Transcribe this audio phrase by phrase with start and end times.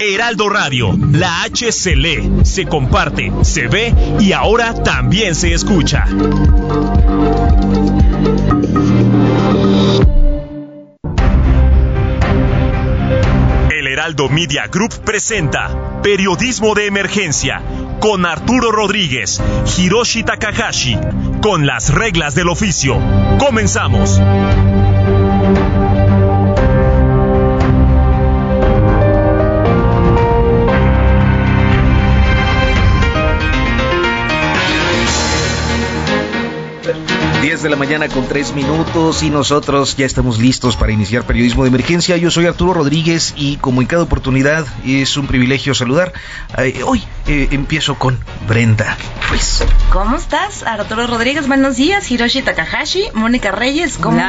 [0.00, 6.06] Heraldo Radio, la H se lee, se comparte, se ve y ahora también se escucha.
[13.70, 17.60] El Heraldo Media Group presenta Periodismo de Emergencia
[18.00, 19.42] con Arturo Rodríguez,
[19.76, 20.96] Hiroshi Takahashi,
[21.42, 22.98] con las reglas del oficio.
[23.38, 24.20] Comenzamos.
[37.58, 41.64] 10 de la mañana con 3 minutos y nosotros ya estamos listos para iniciar periodismo
[41.64, 42.16] de emergencia.
[42.16, 46.12] Yo soy Arturo Rodríguez y como en cada oportunidad es un privilegio saludar.
[46.56, 48.96] Eh, hoy eh, empiezo con Brenda
[49.28, 49.64] Ruiz.
[49.90, 51.48] ¿Cómo estás, Arturo Rodríguez?
[51.48, 53.98] Buenos días, Hiroshi Takahashi, Mónica Reyes.
[53.98, 54.22] ¿Cómo?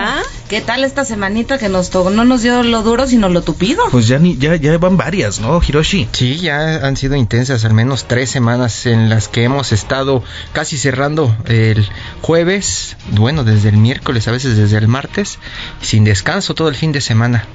[0.49, 2.09] ¿Qué tal esta semanita que nos tocó?
[2.09, 3.83] No nos dio lo duro, sino lo tupido.
[3.91, 6.09] Pues ya, ni, ya, ya van varias, ¿no, Hiroshi?
[6.11, 10.79] Sí, ya han sido intensas, al menos tres semanas en las que hemos estado casi
[10.79, 11.87] cerrando el
[12.21, 15.39] jueves, bueno, desde el miércoles, a veces desde el martes,
[15.81, 17.45] sin descanso todo el fin de semana.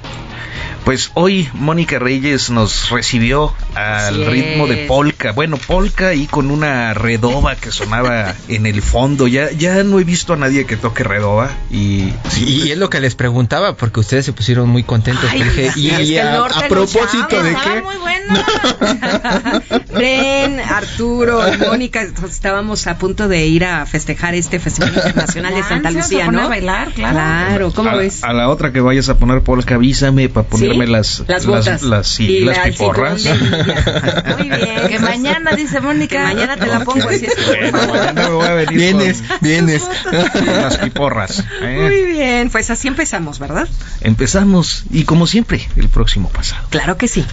[0.85, 5.31] Pues hoy Mónica Reyes nos recibió al ritmo de polka.
[5.31, 9.27] Bueno, polka y con una redoba que sonaba en el fondo.
[9.27, 11.49] Ya, ya no he visto a nadie que toque redoba.
[11.71, 15.27] Y, y es lo que les preguntaba, porque ustedes se pusieron muy contentos.
[15.75, 17.81] y, a, propósito de que...
[17.81, 18.15] muy bueno.
[19.97, 25.91] Ven, Arturo, Mónica, estábamos a punto de ir a festejar este Festival Internacional de Santa
[25.91, 26.41] Lucía, ¿no?
[26.41, 27.15] A bailar, claro.
[27.15, 28.23] Claro, ¿cómo a, ves?
[28.23, 31.67] A la otra que vayas a poner polka, avísame para ponerme las, las botas.
[31.67, 33.23] Las, las, sí, y las la piporras.
[34.37, 34.75] Muy bien.
[34.89, 36.17] Que mañana, dice Mónica.
[36.17, 37.89] Que mañana te la pongo, así es favor.
[37.89, 39.83] Mañana me voy a venir Vienes, con, vienes.
[39.83, 41.43] con las piporras.
[41.61, 41.77] ¿eh?
[41.81, 43.67] Muy bien, pues así empezamos, ¿verdad?
[44.01, 46.67] Empezamos y como siempre, el próximo pasado.
[46.69, 47.25] Claro que sí.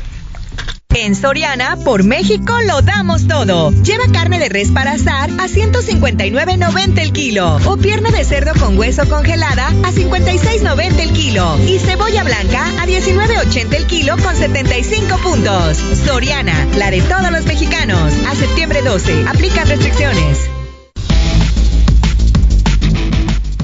[0.95, 3.71] En Soriana, por México lo damos todo.
[3.83, 7.59] Lleva carne de res para asar a 159.90 el kilo.
[7.67, 11.57] O pierna de cerdo con hueso congelada a 56.90 el kilo.
[11.67, 15.79] Y cebolla blanca a 19.80 el kilo con 75 puntos.
[16.05, 18.13] Soriana, la de todos los mexicanos.
[18.29, 19.25] A septiembre 12.
[19.29, 20.62] Aplican restricciones.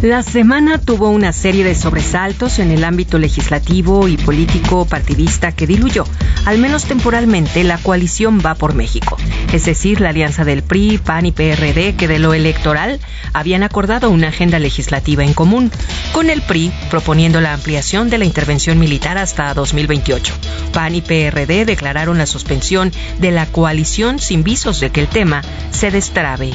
[0.03, 5.67] La semana tuvo una serie de sobresaltos en el ámbito legislativo y político partidista que
[5.67, 6.05] diluyó,
[6.45, 9.17] al menos temporalmente, la coalición Va por México,
[9.53, 13.01] es decir, la alianza del PRI, PAN y PRD que de lo electoral
[13.33, 15.73] habían acordado una agenda legislativa en común,
[16.13, 20.33] con el PRI proponiendo la ampliación de la intervención militar hasta 2028.
[20.73, 25.43] PAN y PRD declararon la suspensión de la coalición sin visos de que el tema
[25.73, 26.53] se destrabe.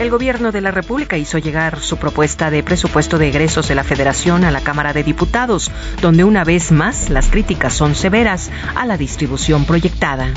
[0.00, 3.84] El gobierno de la República hizo llegar su propuesta de presupuesto de egresos de la
[3.84, 5.70] Federación a la Cámara de Diputados,
[6.02, 10.28] donde una vez más las críticas son severas a la distribución proyectada.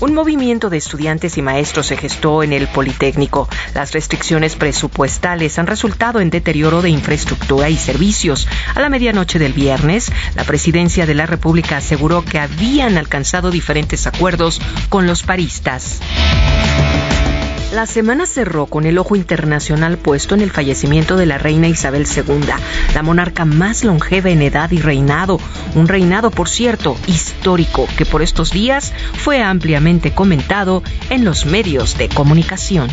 [0.00, 3.48] Un movimiento de estudiantes y maestros se gestó en el Politécnico.
[3.74, 8.48] Las restricciones presupuestales han resultado en deterioro de infraestructura y servicios.
[8.74, 14.06] A la medianoche del viernes, la presidencia de la República aseguró que habían alcanzado diferentes
[14.06, 16.00] acuerdos con los paristas.
[17.72, 22.04] La semana cerró con el ojo internacional puesto en el fallecimiento de la reina Isabel
[22.04, 22.40] II,
[22.94, 25.38] la monarca más longeva en edad y reinado,
[25.76, 31.96] un reinado, por cierto, histórico que por estos días fue ampliamente comentado en los medios
[31.96, 32.88] de comunicación.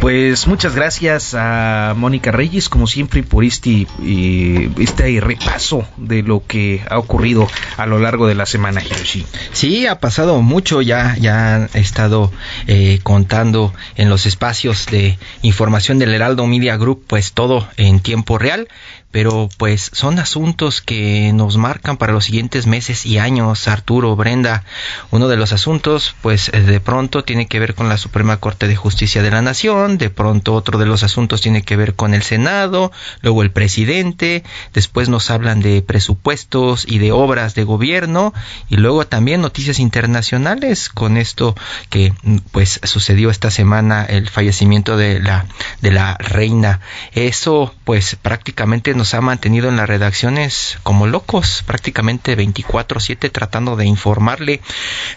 [0.00, 6.42] Pues muchas gracias a Mónica Reyes, como siempre, por este, eh, este repaso de lo
[6.46, 7.46] que ha ocurrido
[7.76, 9.26] a lo largo de la semana, Hiroshi.
[9.52, 12.32] Sí, ha pasado mucho, ya, ya han estado
[12.66, 18.38] eh, contando en los espacios de información del Heraldo Media Group, pues todo en tiempo
[18.38, 18.68] real
[19.10, 24.64] pero pues son asuntos que nos marcan para los siguientes meses y años, Arturo, Brenda.
[25.10, 28.76] Uno de los asuntos, pues de pronto tiene que ver con la Suprema Corte de
[28.76, 32.22] Justicia de la Nación, de pronto otro de los asuntos tiene que ver con el
[32.22, 32.92] Senado,
[33.22, 38.32] luego el presidente, después nos hablan de presupuestos y de obras de gobierno
[38.68, 41.54] y luego también noticias internacionales con esto
[41.88, 42.12] que
[42.52, 45.46] pues sucedió esta semana el fallecimiento de la
[45.80, 46.80] de la reina.
[47.12, 53.86] Eso pues prácticamente nos ha mantenido en las redacciones como locos, prácticamente 24/7 tratando de
[53.86, 54.60] informarle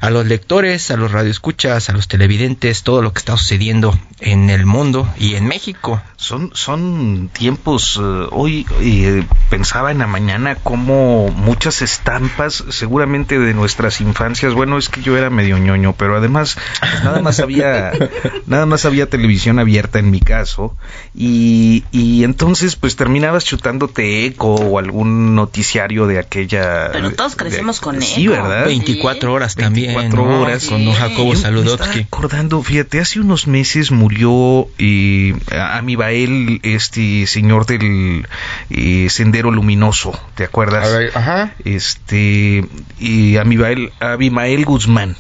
[0.02, 4.50] a los lectores, a los radioescuchas, a los televidentes todo lo que está sucediendo en
[4.50, 6.02] el mundo y en México.
[6.16, 13.54] Son son tiempos eh, hoy eh, pensaba en la mañana como muchas estampas seguramente de
[13.54, 17.92] nuestras infancias, bueno, es que yo era medio ñoño, pero además pues, nada más había
[18.48, 20.76] nada más había televisión abierta en mi caso
[21.16, 27.80] y, y entonces pues terminabas chutándote eco o algún noticiario de aquella Pero todos crecimos
[27.80, 28.06] con eco.
[28.06, 28.66] Sí, ¿verdad?
[28.66, 29.96] 24 horas también.
[29.96, 30.42] 24 ¿no?
[30.42, 30.66] horas.
[30.66, 32.02] Con don Jacobo Saludowski.
[32.02, 38.28] acordando, fíjate, hace unos meses murió eh, Amibael, este señor del
[38.70, 40.88] eh, Sendero Luminoso, ¿te acuerdas?
[41.14, 41.54] Ajá.
[41.66, 42.66] Este,
[43.00, 45.16] y Amibael, Abimael Guzmán.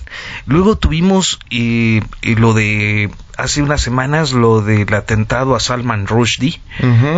[0.45, 6.61] Luego tuvimos eh, eh, lo de hace unas semanas lo del atentado a Salman Rushdie,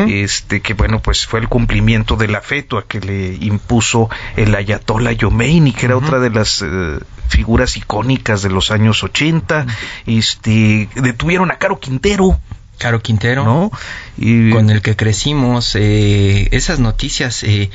[0.08, 5.18] este que bueno pues fue el cumplimiento de la fetua que le impuso el Ayatollah
[5.18, 9.66] Khomeini que era otra de las eh, figuras icónicas de los años 80
[10.06, 12.40] este detuvieron a Caro Quintero
[12.77, 13.44] Caro Quintero.
[13.45, 13.72] no
[14.18, 17.44] y con el que crecimos, eh, esas noticias.
[17.44, 17.69] Eh,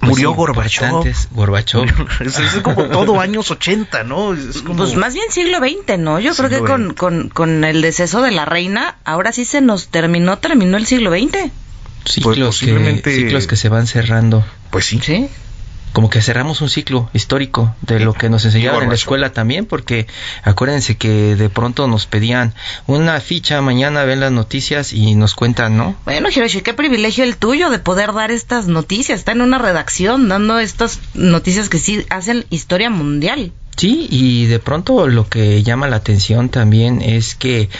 [0.00, 0.84] pues, Murió Gorbachov.
[0.88, 1.28] importantes.
[1.32, 1.86] Gorbachov.
[2.20, 6.18] es, es como todo años 80 no es como Pues más bien siglo XX, ¿no?
[6.20, 9.88] Yo creo que con, con, con el deceso de la reina, ahora sí se nos
[9.88, 11.50] terminó, terminó el siglo XX.
[12.04, 14.44] Ciclos, que, posiblemente- ciclos que se van cerrando.
[14.70, 15.28] pues sí Sí.
[15.98, 19.66] Como que cerramos un ciclo histórico de lo que nos enseñaban en la escuela también,
[19.66, 20.06] porque
[20.44, 22.54] acuérdense que de pronto nos pedían
[22.86, 25.96] una ficha, mañana ven las noticias y nos cuentan, ¿no?
[26.04, 29.18] Bueno, Hiroshi, qué privilegio el tuyo de poder dar estas noticias.
[29.18, 33.50] Está en una redacción dando estas noticias que sí hacen historia mundial.
[33.76, 37.70] Sí, y de pronto lo que llama la atención también es que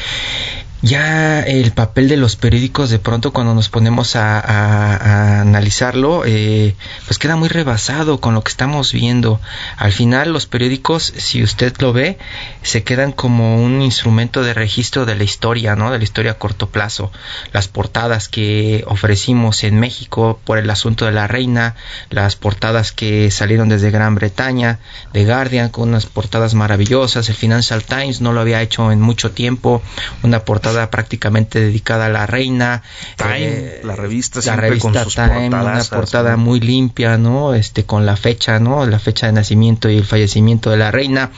[0.81, 6.77] ya el papel de los periódicos de pronto cuando nos ponemos a, analizarlo eh,
[7.07, 9.41] pues queda muy rebasado con lo que estamos viendo.
[9.77, 12.19] Al final los periódicos si usted lo ve
[12.63, 16.39] se quedan como un instrumento de registro de la historia no de la historia a
[16.39, 17.11] corto plazo.
[17.53, 21.75] Las portadas que ofrecimos en México por el asunto de la reina
[22.11, 24.79] las portadas que salieron desde Gran Bretaña
[25.13, 27.29] de Guardian con unas portadas maravillosas.
[27.29, 29.83] El Financial Times no lo había hecho en mucho tiempo.
[30.23, 32.83] Una portada prácticamente dedicada a la reina.
[33.17, 36.39] Time, eh, la revista la siempre revista con sus Time una portada ¿no?
[36.39, 40.71] muy limpia no este con la fecha no la fecha de nacimiento y el fallecimiento
[40.71, 41.31] de la reina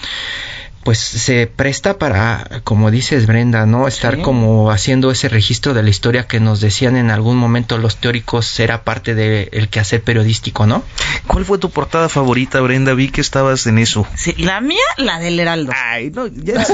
[0.83, 3.87] pues se presta para, como dices Brenda, ¿no?
[3.87, 4.23] Estar Sí.
[4.23, 8.59] como haciendo ese registro de la historia que nos decían en algún momento los teóricos
[8.61, 10.83] era parte del quehacer periodístico, ¿no?
[11.27, 12.95] ¿Cuál fue tu portada favorita, Brenda?
[12.95, 14.07] Vi que estabas en eso.
[14.17, 15.73] Sí, la mía, la del Heraldo.
[15.77, 16.65] Ay, no, ya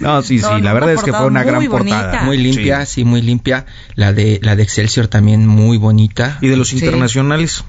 [0.00, 2.00] No, sí, sí, No, la verdad es que fue una gran bonita.
[2.02, 2.22] portada.
[2.24, 2.94] Muy limpia, Sí.
[2.94, 3.04] sí.
[3.04, 3.66] muy limpia.
[3.96, 6.38] La de la de Excelsior también muy bonita.
[6.40, 6.76] ¿Y de los Sí.
[6.78, 7.64] internacionales?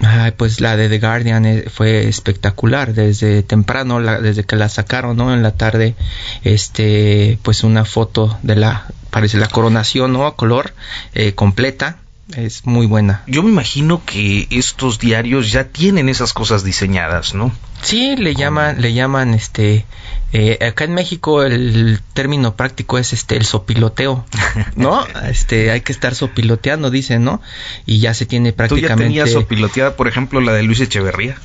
[0.00, 4.68] Ay, pues la de The Guardian eh, fue espectacular desde temprano, la- desde que la
[4.68, 5.34] sacaron, ¿no?
[5.34, 5.96] En la tarde,
[6.44, 10.26] este, pues una foto de la, parece la coronación, ¿no?
[10.26, 10.72] A color
[11.14, 11.98] eh, completa,
[12.36, 13.22] es muy buena.
[13.26, 17.52] Yo me imagino que estos diarios ya tienen esas cosas diseñadas, ¿no?
[17.82, 19.84] Sí, le llaman, le llaman, este,
[20.32, 24.26] eh, acá en México el término práctico es este el sopiloteo,
[24.76, 25.06] ¿no?
[25.28, 27.40] Este, hay que estar sopiloteando, dicen, ¿no?
[27.86, 31.36] Y ya se tiene Tú ya prácticamente tenías sopiloteada, por ejemplo, la de Luis Echeverría.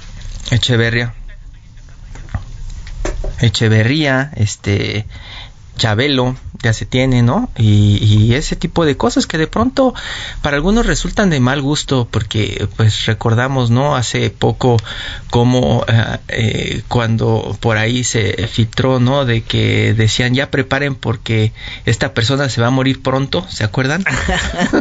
[0.52, 1.13] Echeverría.
[3.40, 5.06] Echeverría, este
[5.77, 7.50] Chabelo, ya se tiene, ¿no?
[7.58, 9.94] Y, y ese tipo de cosas que de pronto
[10.42, 13.96] para algunos resultan de mal gusto porque pues recordamos, ¿no?
[13.96, 14.77] Hace poco
[15.30, 19.25] como eh, eh, cuando por ahí se filtró, ¿no?
[19.25, 21.51] De que decían ya preparen porque
[21.86, 24.06] esta persona se va a morir pronto, ¿se acuerdan?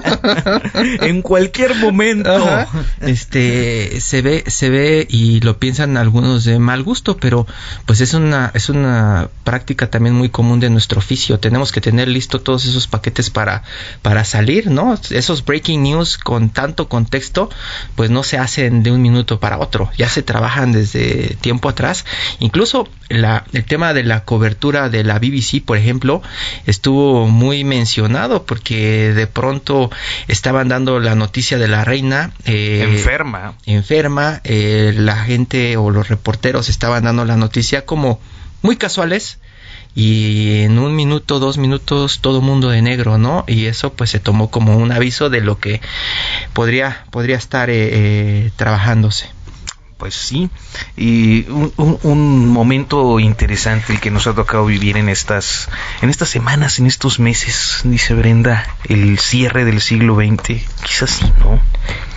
[1.00, 2.30] en cualquier momento.
[2.32, 2.68] Ajá.
[3.00, 7.46] Este se ve, se ve y lo piensan algunos de mal gusto, pero
[7.86, 11.38] pues es una, es una práctica también muy común de nuestro oficio.
[11.38, 13.62] Tenemos que tener listo todos esos paquetes para,
[14.02, 14.98] para salir, ¿no?
[15.10, 17.50] Esos breaking news con tanto contexto,
[17.94, 19.92] pues no se hacen de un minuto para otro.
[19.96, 22.04] Ya se trabajan desde tiempo atrás.
[22.40, 26.20] Incluso la, el tema de la cobertura de la BBC, por ejemplo,
[26.66, 29.88] estuvo muy mencionado porque de pronto
[30.26, 33.54] estaban dando la noticia de la reina eh, Enferma.
[33.66, 38.18] enferma, eh, la gente o los reporteros estaban dando la noticia como
[38.62, 39.38] muy casuales
[39.94, 43.44] y en un minuto, dos minutos, todo mundo de negro, ¿no?
[43.46, 45.80] Y eso pues se tomó como un aviso de lo que
[46.52, 49.28] podría, podría estar eh, eh, trabajándose
[50.02, 50.50] pues sí,
[50.96, 51.46] y
[51.76, 55.68] un, momento interesante el que nos ha tocado vivir en estas,
[56.00, 61.32] en estas semanas, en estos meses, dice Brenda, el cierre del siglo XX, quizás sí,
[61.38, 61.60] ¿no?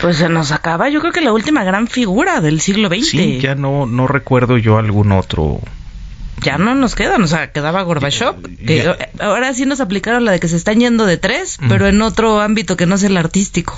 [0.01, 3.07] Pues se nos acaba, yo creo que la última gran figura del siglo XX.
[3.07, 5.59] Sí, ya no, no recuerdo yo algún otro
[6.41, 10.39] ya no nos quedan, o sea, quedaba Gorbachev, que ahora sí nos aplicaron la de
[10.39, 13.77] que se están yendo de tres, pero en otro ámbito que no es el artístico.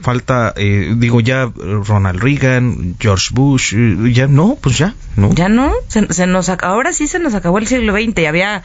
[0.00, 5.32] Falta, eh, digo ya Ronald Reagan, George Bush, eh, ya no, pues ya, ¿no?
[5.32, 8.62] Ya no, se, nos ahora sí se nos acabó el siglo XX y había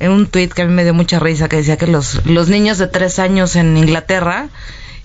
[0.00, 2.78] un tuit que a mí me dio mucha risa que decía que los, los niños
[2.78, 4.48] de tres años en Inglaterra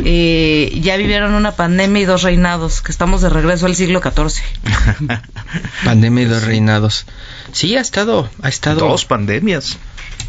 [0.03, 4.41] eh, ya vivieron una pandemia y dos reinados, que estamos de regreso al siglo XIV.
[5.85, 7.05] pandemia y dos reinados.
[7.51, 8.87] Sí, ha estado, ha estado.
[8.87, 9.77] Dos pandemias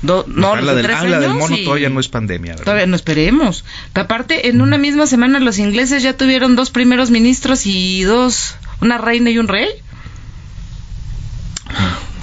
[0.03, 0.25] no,
[0.57, 2.57] la, del, ah, del mono todavía no es pandemia.
[2.57, 3.65] Todavía no esperemos.
[3.95, 8.55] Que aparte, en una misma semana los ingleses ya tuvieron dos primeros ministros y dos,
[8.81, 9.69] una reina y un rey.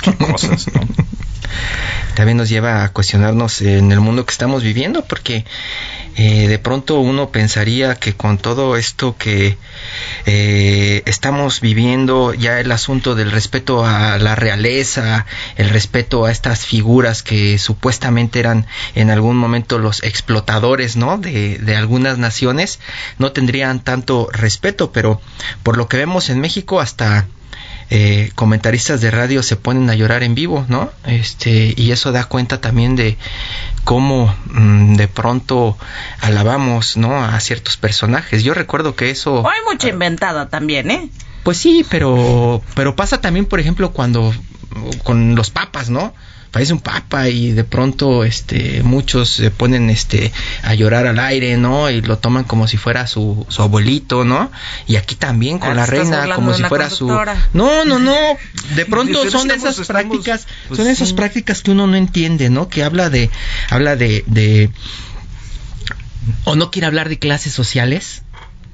[0.02, 0.82] Qué cosas, ¿no?
[2.16, 5.44] También nos lleva a cuestionarnos en el mundo que estamos viviendo, porque
[6.18, 9.58] eh, de pronto uno pensaría que con todo esto que
[10.26, 15.26] eh, estamos viviendo, ya el asunto del respeto a la realeza,
[15.58, 21.18] el respeto a estas figuras que supuestamente eran en algún momento los explotadores, ¿no?
[21.18, 22.80] De, de algunas naciones,
[23.18, 25.22] no tendrían tanto respeto, pero
[25.64, 27.28] por lo que vemos en México hasta
[27.90, 30.92] eh, comentaristas de radio se ponen a llorar en vivo, ¿no?
[31.06, 33.18] Este, y eso da cuenta también de
[33.84, 35.78] cómo mm, de pronto
[36.20, 37.24] alabamos, ¿no?
[37.24, 38.44] A ciertos personajes.
[38.44, 39.48] Yo recuerdo que eso...
[39.48, 41.10] Hay mucha inventada también, ¿eh?
[41.44, 44.34] Pues sí, pero, pero pasa también, por ejemplo, cuando
[45.04, 46.14] con los papas, ¿no?
[46.56, 50.32] Parece un papa y de pronto este muchos se ponen este
[50.64, 54.50] a llorar al aire no y lo toman como si fuera su, su abuelito no
[54.88, 58.16] y aquí también con ah, la reina como si fuera su no no no.
[58.74, 62.86] De pronto son esas prácticas pues son esas prácticas que uno no entiende no que
[62.86, 63.30] habla de
[63.70, 64.70] habla de, de
[66.46, 68.24] o no quiere hablar de clases sociales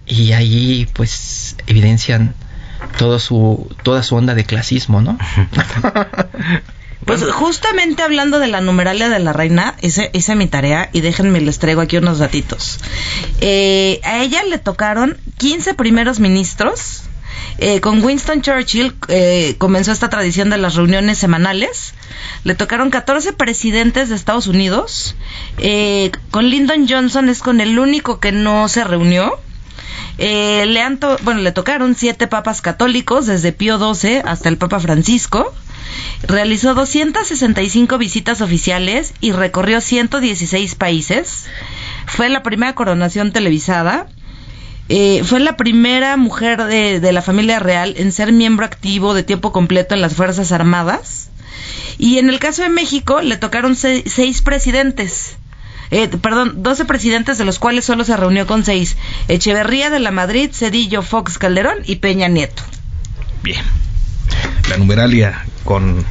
[0.05, 2.35] y ahí pues evidencian
[2.99, 5.17] todo su toda su onda de clasismo no
[7.05, 11.41] Pues justamente hablando de la numeralia de la reina, hice, hice mi tarea y déjenme
[11.41, 12.79] les traigo aquí unos datitos.
[13.41, 17.03] Eh, a ella le tocaron 15 primeros ministros.
[17.57, 21.93] Eh, con Winston Churchill eh, comenzó esta tradición de las reuniones semanales.
[22.43, 25.15] Le tocaron 14 presidentes de Estados Unidos.
[26.29, 29.39] con Lyndon Johnson es con el único que no se reunió.
[30.17, 35.51] le, bueno, le tocaron siete papas católicos, desde Pío XII hasta el Papa Francisco.
[36.23, 41.45] Realizó 265 visitas oficiales y recorrió 116 países.
[42.05, 44.07] Fue la primera coronación televisada.
[44.89, 49.51] Eh, fue la primera mujer de, la familia real en ser miembro activo de tiempo
[49.51, 51.29] completo en las Fuerzas Armadas.
[51.97, 55.37] Y en el caso de México le tocaron seis, presidentes.
[55.91, 58.97] Eh, perdón, 12 presidentes de los cuales solo se reunió con seis.
[59.27, 62.63] Echeverría de la Madrid, Cedillo, Fox Calderón y Peña Nieto.
[63.43, 63.63] Bien.
[64.69, 66.05] La numeralia con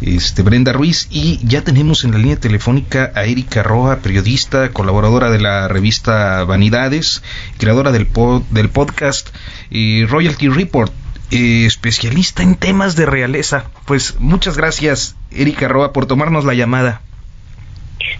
[0.00, 5.30] este, Brenda Ruiz y ya tenemos en la línea telefónica a Erika Roja, periodista, colaboradora
[5.30, 7.22] de la revista Vanidades,
[7.58, 8.08] creadora del,
[8.50, 9.28] del podcast
[9.70, 10.92] eh, Royalty Report,
[11.30, 13.64] eh, especialista en temas de realeza.
[13.84, 17.00] Pues muchas gracias, Erika Roa, por tomarnos la llamada.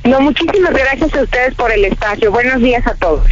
[0.05, 2.31] No, muchísimas gracias a ustedes por el espacio.
[2.31, 3.27] Buenos días a todos.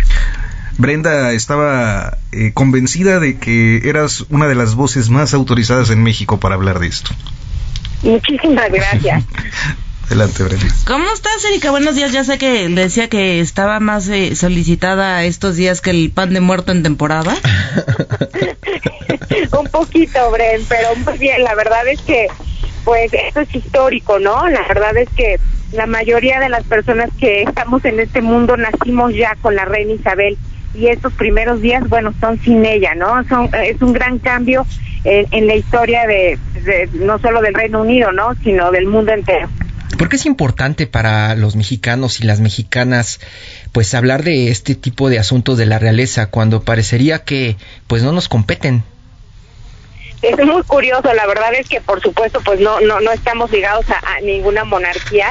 [0.77, 6.41] Brenda estaba eh, convencida de que eras una de las voces más autorizadas en México
[6.41, 7.11] para hablar de esto.
[8.03, 9.25] Muchísimas gracias.
[10.07, 10.67] Adelante, Brenda.
[10.87, 11.71] ¿Cómo estás, Erika?
[11.71, 12.13] Buenos días.
[12.13, 16.35] Ya sé que le decía que estaba más eh, solicitada estos días que el pan
[16.35, 17.35] de muerto en temporada.
[19.59, 21.43] Un poquito, Bren, pero muy bien.
[21.43, 22.27] La verdad es que,
[22.85, 24.47] pues, esto es histórico, ¿no?
[24.49, 25.41] La verdad es que
[25.73, 29.95] la mayoría de las personas que estamos en este mundo nacimos ya con la reina
[29.95, 30.37] Isabel
[30.75, 33.25] y estos primeros días, bueno, son sin ella, ¿no?
[33.29, 34.67] Son, es un gran cambio
[35.05, 36.39] en, la historia de,
[36.95, 38.35] no solo del Reino Unido, ¿no?
[38.43, 39.49] Sino del mundo entero.
[39.99, 43.21] ¿Por qué es importante para los mexicanos y las mexicanas
[43.71, 48.11] pues hablar de este tipo de asuntos de la realeza cuando parecería que pues no
[48.11, 48.83] nos competen?
[50.21, 53.85] Es muy curioso, la verdad es que por supuesto pues no no no estamos ligados
[53.91, 55.29] a ninguna monarquía,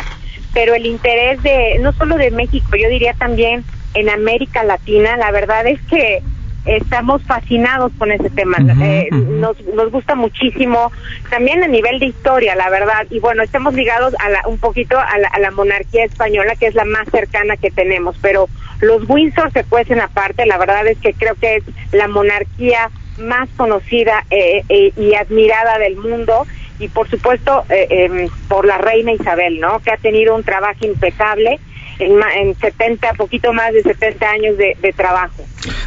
[0.54, 5.32] pero el interés de no solo de México, yo diría también en América Latina, la
[5.32, 6.22] verdad es que
[6.66, 8.58] estamos fascinados con ese tema.
[8.82, 10.92] Eh, nos, nos gusta muchísimo,
[11.30, 13.06] también a nivel de historia, la verdad.
[13.10, 16.68] Y bueno, estamos ligados a la, un poquito a la, a la monarquía española, que
[16.68, 18.16] es la más cercana que tenemos.
[18.22, 18.48] Pero
[18.80, 20.46] los Windsor se cuecen aparte.
[20.46, 25.78] La verdad es que creo que es la monarquía más conocida eh, eh, y admirada
[25.78, 26.46] del mundo
[26.80, 29.80] y por supuesto eh, em, por la reina Isabel, ¿no?
[29.80, 31.60] Que ha tenido un trabajo impecable
[32.00, 35.44] en, en 70, poquito más de 70 años de, de trabajo.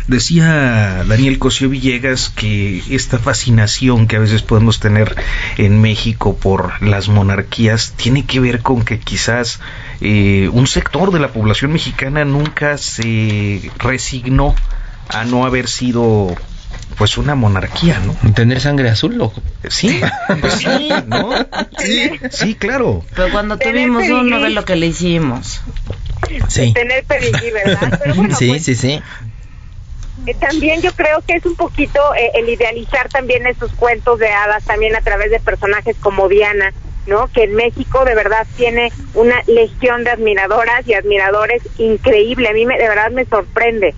[0.06, 5.14] Decía Daniel Cosío Villegas que esta fascinación que a veces podemos tener
[5.58, 9.60] en México por las monarquías tiene que ver con que quizás
[10.00, 14.54] eh, un sector de la población mexicana nunca se resignó
[15.08, 16.34] a no haber sido
[16.98, 18.32] pues una monarquía, ¿no?
[18.32, 19.42] Tener sangre azul, loco.
[19.68, 20.00] Sí,
[20.40, 21.30] pues sí, ¿no?
[21.78, 23.04] Sí, sí, claro.
[23.14, 25.62] Pero cuando tuvimos uno, ve lo que le hicimos.
[26.48, 26.72] Sí.
[26.72, 27.98] Tener pedigrí, ¿verdad?
[28.02, 29.02] Pero bueno, Sí, pues, sí, sí.
[30.26, 34.28] Eh, también yo creo que es un poquito eh, el idealizar también esos cuentos de
[34.28, 36.72] hadas también a través de personajes como Diana,
[37.06, 37.28] ¿no?
[37.28, 42.48] Que en México de verdad tiene una legión de admiradoras y admiradores increíble.
[42.48, 43.94] A mí me, de verdad me sorprende.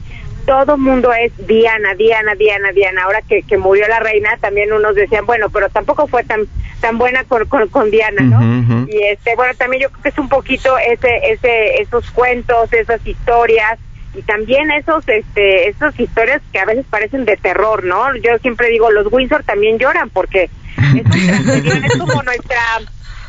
[0.49, 3.05] Todo mundo es Diana, Diana, Diana, Diana.
[3.05, 6.47] Ahora que, que murió la reina, también unos decían, bueno, pero tampoco fue tan
[6.81, 8.41] tan buena con, con, con Diana, ¿no?
[8.89, 13.05] Y este, bueno, también yo creo que es un poquito ese, ese, esos cuentos, esas
[13.07, 13.79] historias
[14.15, 18.15] y también esos, este, esas historias que a veces parecen de terror, ¿no?
[18.17, 20.45] Yo siempre digo, los Windsor también lloran porque
[20.97, 21.05] es,
[21.75, 22.61] un- es como nuestra,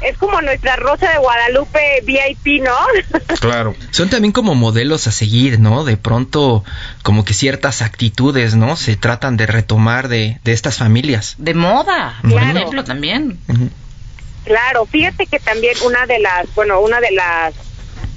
[0.01, 2.75] es como nuestra Rosa de Guadalupe VIP, ¿no?
[3.39, 3.75] Claro.
[3.91, 5.83] Son también como modelos a seguir, ¿no?
[5.85, 6.63] De pronto,
[7.03, 8.75] como que ciertas actitudes, ¿no?
[8.75, 11.35] Se tratan de retomar de, de estas familias.
[11.37, 12.57] De moda, por Claro.
[12.57, 13.39] ejemplo, también.
[14.45, 17.53] Claro, fíjate que también una de las, bueno, una de las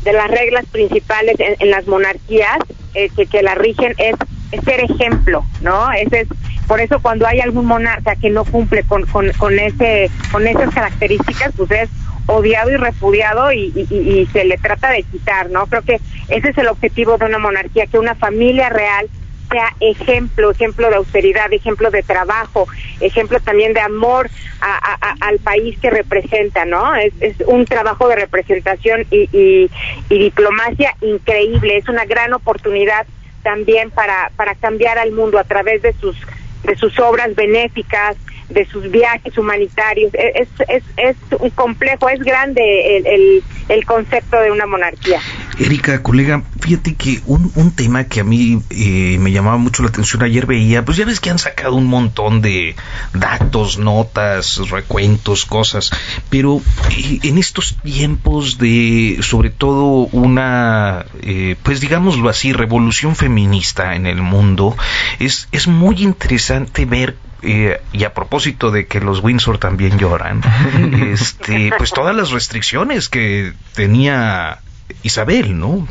[0.04, 2.58] de las reglas principales en, en las monarquías
[2.94, 4.16] eh, que, que la rigen es,
[4.50, 5.92] es ser ejemplo, ¿no?
[5.92, 6.28] Ese es
[6.72, 10.72] por eso cuando hay algún monarca que no cumple con, con, con ese con esas
[10.72, 11.90] características, pues es
[12.24, 15.66] odiado y repudiado y, y- se le trata de quitar, ¿no?
[15.66, 19.10] Creo que ese es el objetivo de una monarquía, que una familia real
[19.50, 22.66] sea ejemplo, ejemplo de austeridad, ejemplo de trabajo,
[23.00, 24.30] ejemplo también de amor
[24.62, 26.94] a- al país que representa, ¿no?
[26.94, 29.70] Es, es un trabajo de representación y, y-
[30.08, 33.06] y diplomacia increíble, es una gran oportunidad
[33.42, 36.16] también para, para cambiar al mundo a través de sus
[36.64, 38.16] de sus obras benéficas,
[38.48, 40.12] de sus viajes humanitarios.
[40.14, 45.20] Es, es, es un complejo, es grande el, el, el concepto de una monarquía.
[45.58, 49.90] Erika, colega, fíjate que un, un tema que a mí eh, me llamaba mucho la
[49.90, 52.74] atención ayer veía, pues ya ves que han sacado un montón de
[53.12, 55.90] datos, notas, recuentos, cosas,
[56.30, 63.94] pero eh, en estos tiempos de, sobre todo una, eh, pues digámoslo así, revolución feminista
[63.94, 64.76] en el mundo,
[65.18, 70.42] es, es muy interesante ver eh, y a propósito de que los Windsor también lloran,
[71.12, 74.60] este, pues todas las restricciones que tenía
[75.02, 75.86] Isabel, ¿no?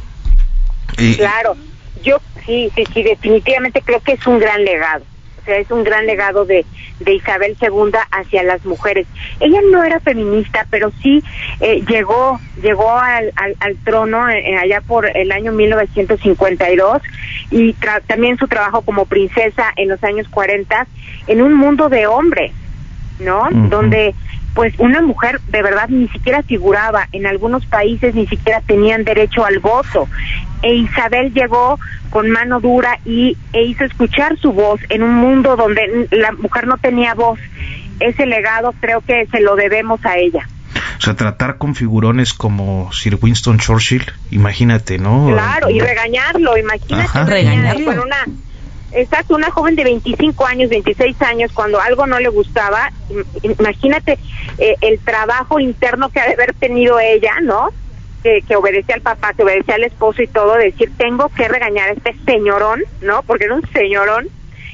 [1.17, 1.55] Claro,
[2.03, 5.03] yo sí, sí, sí, definitivamente creo que es un gran legado.
[5.41, 6.67] O sea, es un gran legado de,
[6.99, 9.07] de Isabel II hacia las mujeres.
[9.39, 11.23] Ella no era feminista, pero sí
[11.59, 17.01] eh, llegó llegó al, al, al trono eh, allá por el año 1952
[17.49, 20.87] y tra- también su trabajo como princesa en los años 40
[21.25, 22.51] en un mundo de hombres,
[23.21, 23.47] ¿no?
[23.51, 24.13] Donde
[24.53, 29.45] pues una mujer de verdad ni siquiera figuraba, en algunos países ni siquiera tenían derecho
[29.45, 30.07] al voto.
[30.61, 31.79] E Isabel llegó
[32.09, 36.67] con mano dura y e hizo escuchar su voz en un mundo donde la mujer
[36.67, 37.39] no tenía voz.
[37.99, 40.47] Ese legado creo que se lo debemos a ella.
[40.97, 45.27] O sea, tratar con figurones como Sir Winston Churchill, imagínate, ¿no?
[45.31, 47.25] Claro, y regañarlo, imagínate Ajá.
[47.25, 47.85] regañarlo Regañarlo.
[47.85, 48.25] con una
[48.91, 53.25] exacto, una joven de 25 años, 26 años, cuando algo no le gustaba, im-
[53.59, 54.19] imagínate
[54.57, 57.69] eh, el trabajo interno que ha de haber tenido ella, ¿no?
[58.23, 61.89] Que, que obedecía al papá, que obedecía al esposo y todo, decir, tengo que regañar
[61.89, 63.23] a este señorón, ¿no?
[63.23, 64.29] Porque era un señorón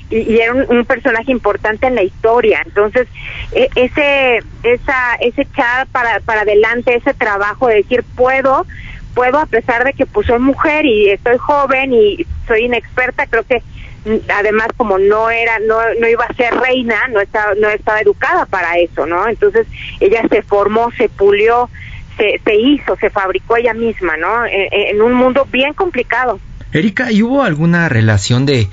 [0.10, 2.62] y, era un, personaje importante en la historia.
[2.66, 3.08] Entonces,
[3.52, 8.66] e- ese esa ese echar para para adelante ese trabajo de decir, puedo
[9.14, 13.44] puedo a pesar de que pues soy mujer y estoy joven y soy inexperta, creo
[13.44, 13.64] que
[14.34, 18.46] además como no era no no iba a ser reina, no estaba no estaba educada
[18.46, 19.28] para eso, ¿no?
[19.28, 19.68] Entonces,
[20.00, 21.70] ella se formó, se pulió,
[22.18, 24.46] se, se hizo, se fabricó ella misma, ¿no?
[24.46, 26.40] En, en un mundo bien complicado.
[26.74, 28.68] Erika, ¿y hubo alguna relación de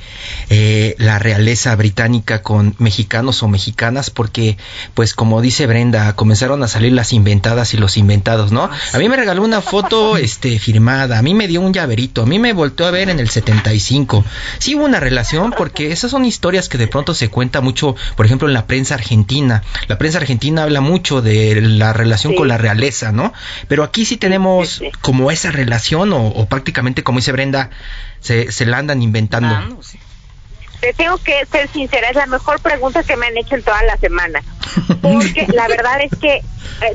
[0.51, 4.11] eh, la realeza británica con mexicanos o mexicanas?
[4.11, 4.59] Porque,
[4.95, 8.69] pues como dice Brenda, comenzaron a salir las inventadas y los inventados, ¿no?
[8.93, 12.27] A mí me regaló una foto este, firmada, a mí me dio un llaverito, a
[12.27, 14.25] mí me volteó a ver en el 75.
[14.59, 18.27] Sí hubo una relación porque esas son historias que de pronto se cuenta mucho, por
[18.27, 19.63] ejemplo, en la prensa argentina.
[19.87, 23.33] La prensa argentina habla mucho de la relación con la realeza, ¿no?
[23.69, 27.71] Pero aquí sí tenemos como esa relación o, o prácticamente, como dice Brenda,
[28.21, 29.81] se, se la andan inventando.
[30.81, 33.83] Te tengo que ser sincera, es la mejor pregunta que me han hecho en toda
[33.85, 34.43] la semana.
[35.03, 36.43] Porque la verdad es que eh,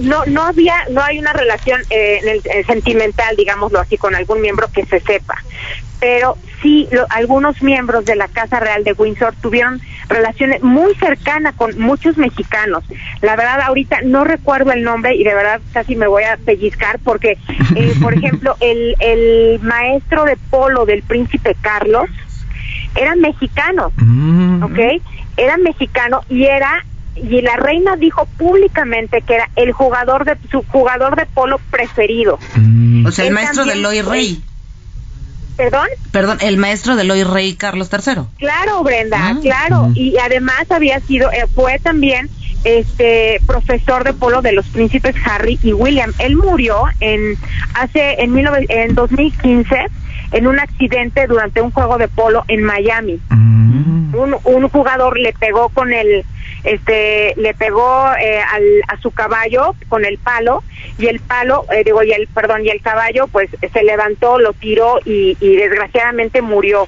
[0.01, 4.13] no no había, no hay una relación eh, en el, eh, sentimental, digámoslo así, con
[4.15, 5.35] algún miembro que se sepa.
[5.99, 11.53] Pero sí, lo- algunos miembros de la Casa Real de Windsor tuvieron relaciones muy cercanas
[11.55, 12.83] con muchos mexicanos.
[13.21, 16.99] La verdad, ahorita no recuerdo el nombre y de verdad casi me voy a pellizcar
[16.99, 17.37] porque,
[17.75, 22.09] eh, por ejemplo, el, el maestro de polo del príncipe Carlos
[22.95, 24.63] era mexicano, Mm.
[24.63, 24.79] ¿ok?
[25.37, 26.83] Era mexicano y era
[27.15, 32.39] y la reina dijo públicamente que era el jugador de su jugador de polo preferido.
[32.55, 33.05] Mm.
[33.05, 34.41] O sea, el Él maestro de fue- Rey.
[35.59, 35.87] ¿Perdón?
[36.13, 38.23] Perdón, el maestro de Eloy Rey Carlos III.
[38.37, 39.37] Claro, Brenda, Ah.
[39.41, 39.91] claro.
[39.93, 42.29] Y además había sido, eh, fue también
[42.63, 46.13] este profesor de polo de los príncipes Harry y William.
[46.19, 47.35] Él murió en
[47.73, 49.75] hace en, 19 en 2015
[50.31, 53.19] en un accidente durante un juego de polo en Miami.
[53.29, 54.15] Mm.
[54.15, 56.23] Un, un jugador le pegó con el
[56.63, 60.63] este le pegó eh, al, a su caballo con el palo
[60.97, 64.53] y el palo eh, digo y el perdón y el caballo pues se levantó lo
[64.53, 66.87] tiró y, y desgraciadamente murió.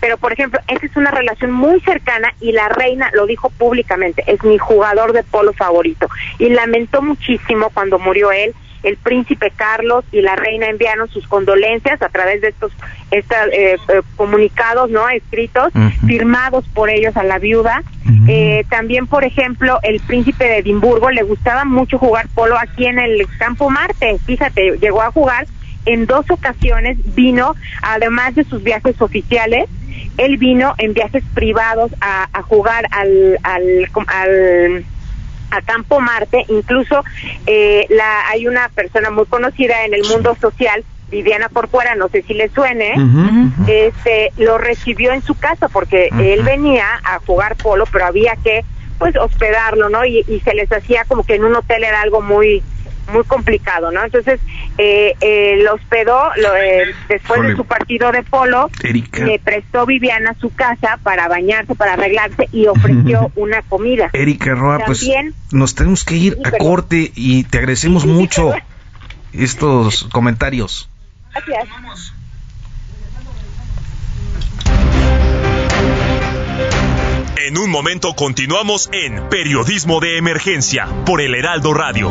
[0.00, 4.24] Pero por ejemplo esa es una relación muy cercana y la reina lo dijo públicamente
[4.26, 6.08] es mi jugador de polo favorito.
[6.38, 12.00] Y lamentó muchísimo cuando murió él el príncipe Carlos y la reina enviaron sus condolencias
[12.02, 12.72] a través de estos
[13.10, 15.72] estas, eh, eh, comunicados no escritos
[16.06, 17.82] firmados por ellos a la viuda.
[18.26, 22.98] Eh, también por ejemplo el príncipe de Edimburgo le gustaba mucho jugar polo aquí en
[22.98, 24.18] el campo Marte.
[24.24, 25.46] Fíjate llegó a jugar.
[25.86, 29.68] En dos ocasiones vino además de sus viajes oficiales
[30.18, 34.84] él vino en viajes privados a, a jugar al, al, al
[35.50, 37.04] a Campo Marte, incluso
[37.46, 42.22] eh, la, hay una persona muy conocida en el mundo social, Viviana Porcuera, no sé
[42.22, 42.92] si le suene,
[43.66, 48.64] este, lo recibió en su casa porque él venía a jugar polo, pero había que
[48.98, 50.04] pues hospedarlo, ¿no?
[50.04, 52.62] Y, y se les hacía como que en un hotel era algo muy
[53.12, 54.04] muy complicado, ¿no?
[54.04, 54.40] Entonces,
[54.78, 59.24] eh, eh, lo hospedó lo, eh, después de su partido de polo, Erika.
[59.24, 64.10] le prestó Viviana su casa para bañarse, para arreglarse y ofreció una comida.
[64.12, 65.08] Erika Roa, pues
[65.52, 68.52] nos tenemos que ir Sí, a pero- corte y te agradecemos Sí, sí, mucho
[69.32, 70.88] estos comentarios.
[71.34, 72.12] Gracias.
[77.46, 82.10] En un momento continuamos en Periodismo de Emergencia por el Heraldo Radio.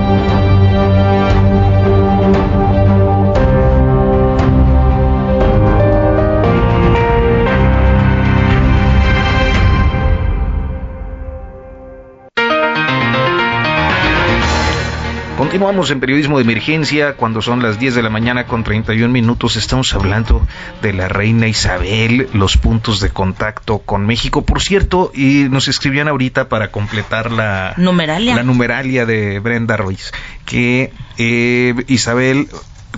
[15.51, 19.57] Continuamos en periodismo de emergencia cuando son las 10 de la mañana con 31 minutos.
[19.57, 20.47] Estamos hablando
[20.81, 24.45] de la reina Isabel, los puntos de contacto con México.
[24.45, 28.33] Por cierto, y nos escribían ahorita para completar la Numeralia.
[28.33, 30.13] la numeralia de Brenda Ruiz,
[30.45, 32.47] que eh, Isabel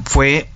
[0.06, 0.53] fue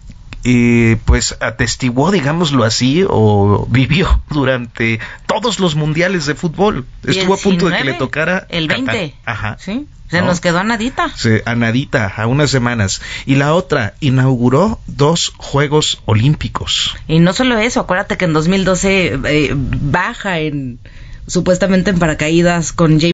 [0.49, 6.85] eh, pues atestiguó, digámoslo así, o vivió durante todos los mundiales de fútbol.
[7.05, 8.85] Estuvo a punto de que le 19, tocara El Qatar.
[8.95, 9.15] 20.
[9.25, 9.57] Ajá.
[9.59, 9.87] Sí.
[10.09, 10.27] Se ¿No?
[10.27, 11.09] nos quedó a nadita.
[11.17, 13.01] Se- a nadita, a unas semanas.
[13.25, 16.95] Y la otra, inauguró dos Juegos Olímpicos.
[17.09, 20.79] Y no solo eso, acuérdate que en 2012 eh, baja en
[21.27, 23.11] supuestamente en paracaídas con J.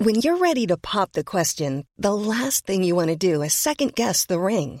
[0.00, 3.52] When you're ready to pop the question, the last thing you want to do is
[3.52, 4.80] second guess the ring.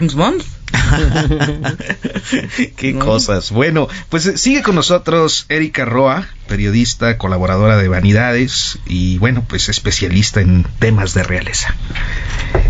[2.76, 3.50] Qué cosas.
[3.50, 9.68] Bueno, pues eh, sigue con nosotros Erika Roa, periodista, colaboradora de Vanidades y bueno, pues
[9.68, 11.74] especialista en temas de realeza.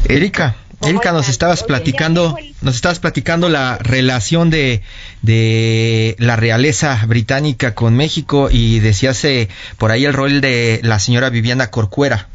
[0.08, 4.82] Erika, Erika, nos estabas platicando, nos estabas platicando la relación de,
[5.20, 10.98] de la realeza británica con México y decías eh, por ahí el rol de la
[10.98, 12.28] señora Viviana Corcuera.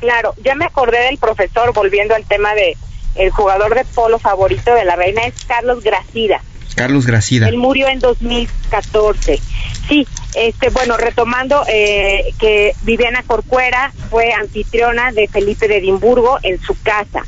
[0.00, 2.76] Claro, ya me acordé del profesor, volviendo al tema de
[3.18, 6.40] el jugador de polo favorito de la reina es Carlos Gracida.
[6.74, 7.48] Carlos Gracida.
[7.48, 9.38] Él murió en 2014.
[9.88, 16.60] Sí, este, bueno, retomando eh, que Viviana Corcuera fue anfitriona de Felipe de Edimburgo en
[16.60, 17.24] su casa.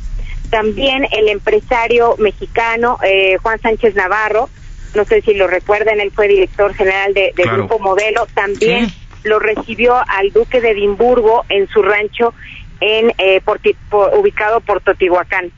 [0.50, 4.48] También el empresario mexicano eh, Juan Sánchez Navarro,
[4.94, 7.58] no sé si lo recuerdan, él fue director general de, Claro.
[7.58, 8.88] Grupo Modelo, también
[9.24, 12.32] lo recibió al duque de Edimburgo en su rancho
[12.80, 15.52] en eh, Porti- po- ubicado por Totihuacán.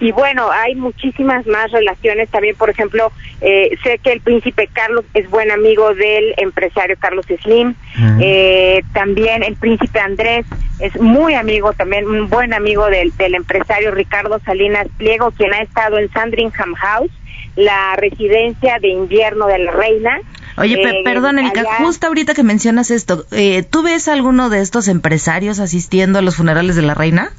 [0.00, 2.28] Y bueno, hay muchísimas más relaciones.
[2.28, 7.24] También, por ejemplo, eh, sé que el príncipe Carlos es buen amigo del empresario Carlos
[7.42, 7.74] Slim.
[8.20, 10.44] Eh, también el príncipe Andrés
[10.80, 15.60] es muy amigo, también un buen amigo del, del empresario Ricardo Salinas Pliego, quien ha
[15.60, 17.10] estado en Sandringham House,
[17.56, 20.18] la residencia de invierno de la reina.
[20.56, 24.60] Oye, Eh, perdón, Erika, allá- justo ahorita que mencionas esto, eh, ¿tú ves alguno de
[24.60, 27.30] estos empresarios asistiendo a los funerales de la reina?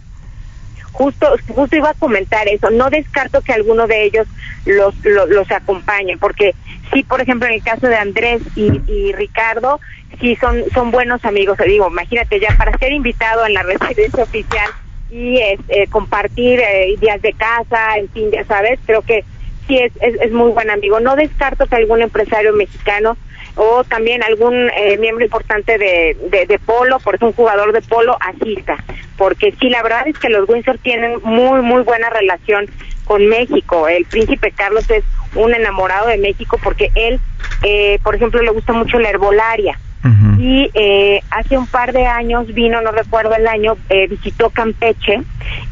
[0.96, 4.28] Justo justo iba a comentar eso no descarto que alguno de ellos
[4.66, 6.56] los los, los acompañe porque
[6.94, 9.80] sí por ejemplo en el caso de Andrés y, y Ricardo
[10.20, 14.70] sí son son buenos amigos digo imagínate ya para ser invitado en la residencia oficial
[15.12, 19.24] y es, eh, compartir eh, días de casa en fin ya sabes creo que
[19.68, 21.00] sí es, es es muy buen amigo.
[21.00, 23.18] No descarto que algún empresario mexicano
[23.56, 27.82] o también algún eh, miembro importante de, de, de polo, por ejemplo, un jugador de
[27.82, 28.78] polo asista,
[29.18, 32.68] porque sí, la verdad es que los Windsor tienen muy, muy buena relación
[33.06, 33.88] con México.
[33.88, 35.04] El príncipe Carlos es
[35.36, 37.20] un enamorado de México porque él,
[37.64, 39.80] eh, por ejemplo, le gusta mucho la herbolaria.
[40.38, 45.24] Y eh, hace un par de años vino, no recuerdo el año, eh, visitó Campeche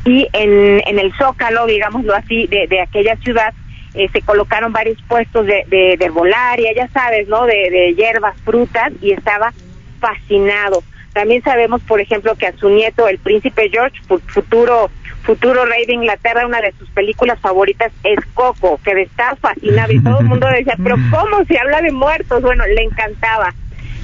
[0.06, 3.54] y en, en el Zócalo, digámoslo así, de, de aquella ciudad,
[3.94, 7.46] eh, se colocaron varios puestos de, de, de herbolaria, ya sabes, ¿no?
[7.46, 9.54] De, de hierbas, frutas, y estaba
[10.00, 10.84] fascinado.
[11.14, 14.90] También sabemos, por ejemplo, que a su nieto, el príncipe George, fu- futuro
[15.22, 20.02] futuro rey de Inglaterra, una de sus películas favoritas es Coco, que estaba fascinado y
[20.04, 22.42] todo el mundo decía, pero ¿cómo se habla de muertos?
[22.42, 23.54] Bueno, le encantaba.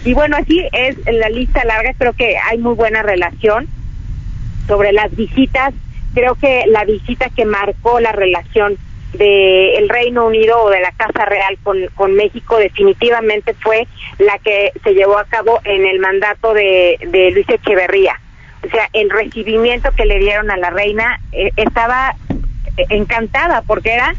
[0.06, 3.68] Y bueno, así es la lista larga, creo que hay muy buena relación
[4.68, 5.74] sobre las visitas.
[6.14, 8.78] Creo que la visita que marcó la relación
[9.14, 13.88] del el Reino Unido o de la Casa Real con, con México definitivamente fue
[14.20, 18.20] la que se llevó a cabo en el mandato de, de Luis Echeverría.
[18.66, 22.14] O sea, el recibimiento que le dieron a la reina eh, estaba
[22.78, 24.14] eh, encantada porque era,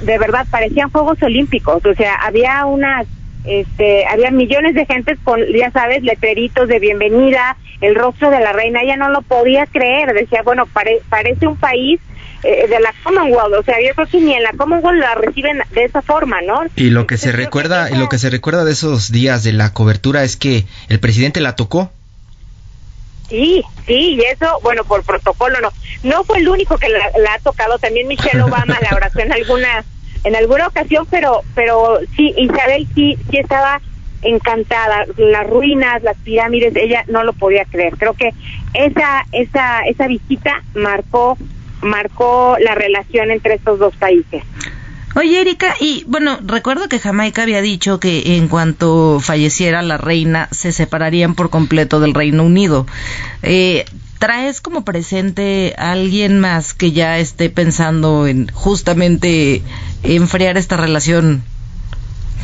[0.00, 1.84] de verdad, parecían Juegos Olímpicos.
[1.84, 3.06] O sea, había unas
[3.44, 8.54] este, había millones de gentes con, ya sabes, letreritos de bienvenida, el rostro de la
[8.54, 12.00] reina, ella no lo podía creer, decía, bueno, pare- parece un país
[12.44, 15.62] eh, de la Commonwealth, o sea, yo creo que ni en la Commonwealth la reciben
[15.72, 16.62] de esa forma, ¿no?
[16.76, 19.72] Y lo que se recuerda, y lo que se recuerda de esos días de la
[19.72, 21.90] cobertura es que el presidente la tocó.
[23.28, 25.70] Sí, sí, y eso, bueno, por protocolo no.
[26.02, 29.32] No fue el único que la, la ha tocado, también Michelle Obama la abrazó en
[29.32, 29.84] alguna,
[30.24, 33.80] en alguna ocasión, pero, pero sí, Isabel sí, sí estaba
[34.24, 35.04] encantada.
[35.16, 37.96] Las ruinas, las pirámides, ella no lo podía creer.
[37.96, 38.30] Creo que
[38.72, 41.38] esa, esa, esa visita marcó,
[41.84, 44.42] marcó la relación entre estos dos países.
[45.16, 50.48] Oye, Erika, y bueno, recuerdo que Jamaica había dicho que en cuanto falleciera la reina
[50.50, 52.86] se separarían por completo del Reino Unido.
[53.42, 53.84] Eh,
[54.18, 59.62] ¿Traes como presente a alguien más que ya esté pensando en justamente
[60.02, 61.44] enfriar esta relación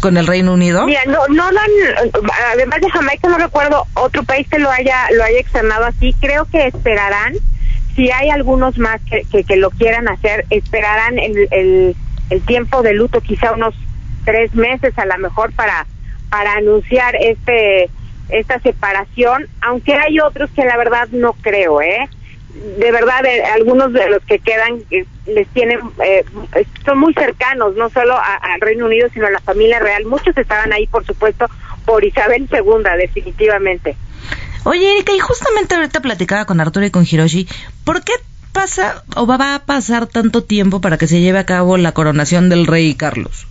[0.00, 0.86] con el Reino Unido?
[0.86, 1.60] Mira, no, no, no,
[2.52, 6.14] además de Jamaica no recuerdo otro país que lo haya, lo haya externado así.
[6.20, 7.34] Creo que esperarán,
[7.94, 11.96] si hay algunos más que, que, lo quieran hacer, esperarán el, el,
[12.30, 13.74] el tiempo de luto, quizá unos
[14.24, 15.86] tres meses a lo mejor para,
[16.28, 17.90] para anunciar este,
[18.28, 22.08] esta separación, aunque hay otros que la verdad no creo, ¿eh?
[22.78, 26.24] de verdad eh, algunos de los que quedan eh, les tienen eh,
[26.84, 30.72] son muy cercanos no solo al Reino Unido sino a la familia real muchos estaban
[30.72, 31.46] ahí por supuesto
[31.86, 33.96] por Isabel II definitivamente
[34.64, 37.48] Oye, Erika, y justamente ahorita platicaba con Arturo y con Hiroshi,
[37.84, 38.12] ¿por qué
[38.52, 42.48] pasa o va a pasar tanto tiempo para que se lleve a cabo la coronación
[42.48, 43.46] del rey Carlos?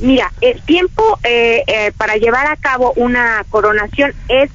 [0.00, 4.50] Mira, el tiempo eh, eh, para llevar a cabo una coronación es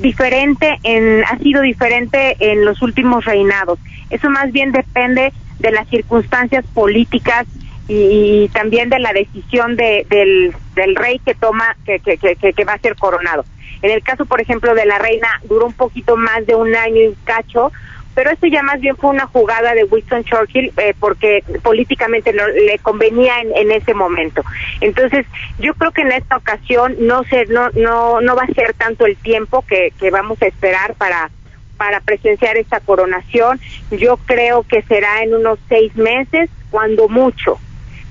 [0.00, 3.78] diferente, en, ha sido diferente en los últimos reinados.
[4.10, 7.46] Eso más bien depende de las circunstancias políticas
[7.88, 12.64] y, también de la decisión de, del, del rey que toma, que, que, que, que
[12.64, 13.44] va a ser coronado.
[13.82, 17.02] En el caso, por ejemplo, de la reina, duró un poquito más de un año
[17.02, 17.72] y cacho,
[18.14, 22.78] pero eso ya más bien fue una jugada de Winston Churchill eh, porque políticamente le
[22.80, 24.42] convenía en, en, ese momento.
[24.80, 25.24] Entonces,
[25.60, 29.06] yo creo que en esta ocasión no se, no, no, no va a ser tanto
[29.06, 31.30] el tiempo que, que vamos a esperar para
[31.78, 33.58] para presenciar esta coronación.
[33.92, 37.58] Yo creo que será en unos seis meses, cuando mucho.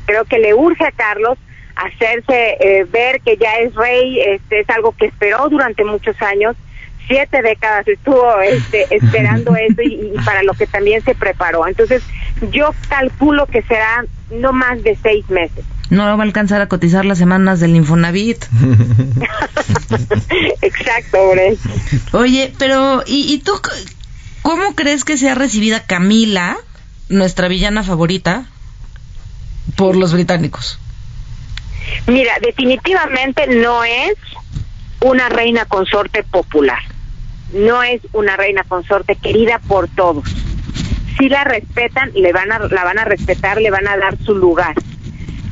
[0.05, 1.37] Creo que le urge a Carlos
[1.77, 6.55] hacerse eh, ver que ya es rey, este es algo que esperó durante muchos años,
[7.07, 11.67] siete décadas estuvo este, esperando eso y, y, para lo que también se preparó.
[11.67, 12.03] Entonces,
[12.51, 15.65] yo calculo que será no más de seis meses.
[15.89, 18.43] No va a alcanzar a cotizar las semanas del Infonavit.
[20.61, 21.57] Exacto, Bre.
[22.11, 23.53] Oye, pero ¿y, ¿y tú
[24.41, 26.57] cómo crees que sea recibida Camila,
[27.07, 28.47] nuestra villana favorita,
[29.77, 30.77] por los británicos?
[32.07, 34.15] Mira, definitivamente no es
[35.01, 36.79] una reina consorte popular.
[37.53, 40.23] No es una reina consorte querida por todos.
[41.17, 44.35] Si la respetan, le van a, la van a respetar, le van a dar su
[44.35, 44.75] lugar.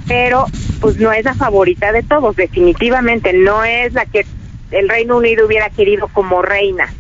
[0.08, 0.46] Pero,
[0.82, 3.34] pues no es la favorita de todos, definitivamente.
[3.34, 4.26] No es la que
[4.72, 6.94] el Reino Unido hubiera querido como reina.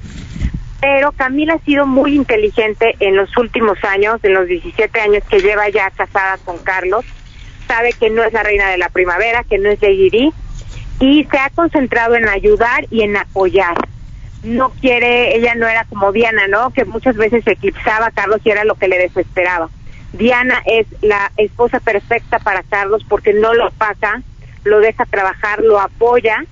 [0.82, 5.40] Pero Camila ha sido muy inteligente en los últimos años, en los 17 años que
[5.40, 7.06] lleva ya casada con Carlos
[7.68, 10.34] sabe que no es la reina de la primavera, que no es Lady Di,
[11.00, 13.76] y se ha concentrado en ayudar y en apoyar.
[14.44, 16.72] No quiere, ella no era como Diana, ¿no?
[16.72, 19.70] Que muchas veces eclipsaba a Carlos y era lo que le desesperaba.
[20.14, 24.22] Diana es la esposa perfecta para Carlos porque no lo opaca,
[24.64, 26.46] lo deja trabajar, lo apoya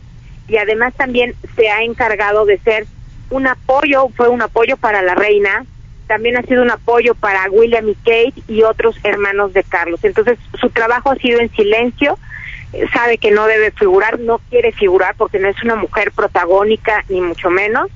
[0.48, 2.86] y además también se ha encargado de ser
[3.30, 5.66] un apoyo, fue un apoyo para la reina,
[6.08, 10.04] también ha sido un apoyo para William y Kate y otros hermanos de Carlos.
[10.04, 12.18] Entonces, su trabajo ha sido en silencio,
[12.94, 17.22] sabe que no debe figurar, no quiere figurar porque no es una mujer protagónica, ni
[17.22, 17.90] mucho menos.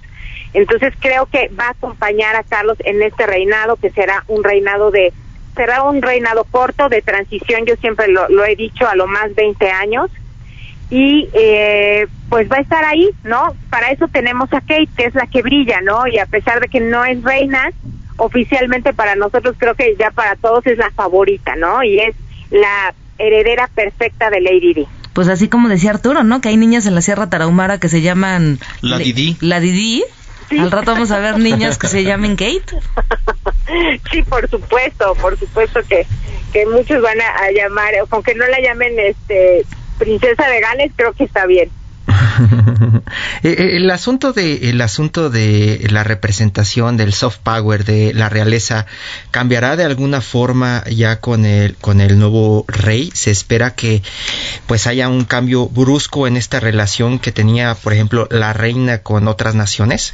[0.53, 4.91] Entonces, creo que va a acompañar a Carlos en este reinado, que será un reinado
[4.91, 5.13] de,
[5.55, 9.33] será un reinado corto de transición, yo siempre lo, lo he dicho, a lo más
[9.35, 10.09] 20 años.
[10.89, 13.55] Y eh, pues va a estar ahí, ¿no?
[13.69, 16.07] Para eso tenemos a Kate, que es la que brilla, ¿no?
[16.07, 17.71] Y a pesar de que no es reina,
[18.17, 21.83] oficialmente para nosotros creo que ya para todos es la favorita, ¿no?
[21.83, 22.15] Y es
[22.49, 24.87] la heredera perfecta de Lady Di.
[25.13, 26.41] Pues así como decía Arturo, ¿no?
[26.41, 28.59] Que hay niñas en la Sierra Tarahumara que se llaman...
[28.81, 29.35] La Didi.
[29.41, 30.03] La Didi.
[30.49, 30.59] ¿Sí?
[30.59, 32.63] Al rato vamos a ver niñas que se llamen Kate.
[34.11, 36.05] sí, por supuesto, por supuesto que,
[36.53, 39.65] que muchos van a, a llamar, aunque no la llamen este
[39.97, 41.69] princesa de Gales, creo que está bien.
[43.43, 48.85] el asunto de el asunto de la representación del soft power de la realeza
[49.31, 54.01] cambiará de alguna forma ya con el con el nuevo rey se espera que
[54.67, 59.27] pues haya un cambio brusco en esta relación que tenía por ejemplo la reina con
[59.27, 60.13] otras naciones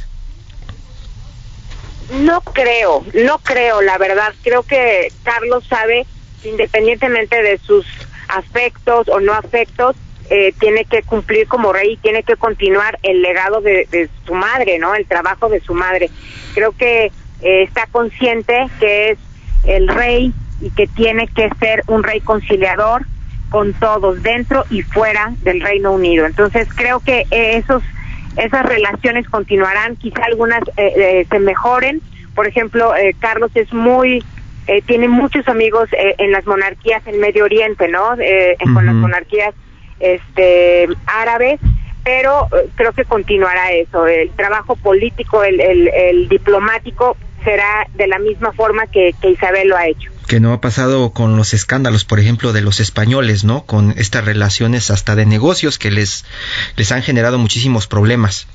[2.12, 4.34] no creo no creo la verdad.
[4.42, 6.06] Creo que Carlos sabe
[6.44, 7.86] independientemente de sus
[8.28, 9.96] afectos o no afectos
[10.30, 14.78] eh, tiene que cumplir como rey, tiene que continuar el legado de, de, su madre,
[14.78, 14.94] ¿no?
[14.94, 16.08] El trabajo de su madre.
[16.54, 19.18] Creo que eh, está consciente que es
[19.64, 20.32] el rey
[20.62, 23.02] y que tiene que ser un rey conciliador
[23.50, 26.24] con todos dentro y fuera del Reino Unido.
[26.24, 27.82] Entonces creo que esos
[28.38, 32.00] esas relaciones continuarán, quizá algunas eh, se mejoren.
[32.34, 34.24] Por ejemplo, Carlos es muy
[34.86, 38.14] tiene muchos amigos en las monarquías en Medio Oriente, ¿no?
[38.14, 38.74] Uh -huh.
[38.74, 39.54] Con las monarquías
[40.00, 41.60] este árabes
[42.04, 44.06] pero creo que continuará eso.
[44.06, 49.68] El trabajo político el, el, el diplomático será de la misma forma que, que, Isabel
[49.68, 50.10] lo ha hecho.
[50.28, 54.24] Que no ha pasado con los escándalos por ejemplo de los españoles no con estas
[54.24, 56.24] relaciones hasta de negocios que les
[56.76, 58.46] les han generado muchísimos problemas.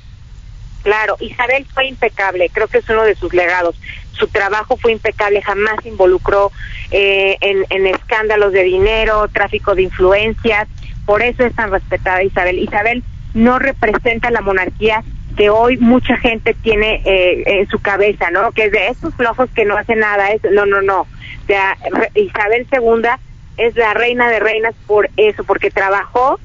[0.82, 3.76] Claro Isabel fue impecable creo que es uno de sus legados.
[4.12, 6.52] Su trabajo fue impecable, jamás involucró
[6.90, 10.68] eh, en, en escándalos de dinero, tráfico de influencias,
[11.10, 12.60] por eso es tan respetada Isabel.
[12.60, 13.02] Isabel
[13.34, 15.02] no representa la monarquía
[15.36, 18.52] que hoy mucha gente tiene eh, en su cabeza, ¿no?
[18.52, 21.00] Que es de estos flojos que no hacen nada, es, no, no, no.
[21.00, 21.76] O sea,
[22.14, 23.08] Isabel II
[23.56, 26.38] es la reina de reinas por eso, porque trabajó,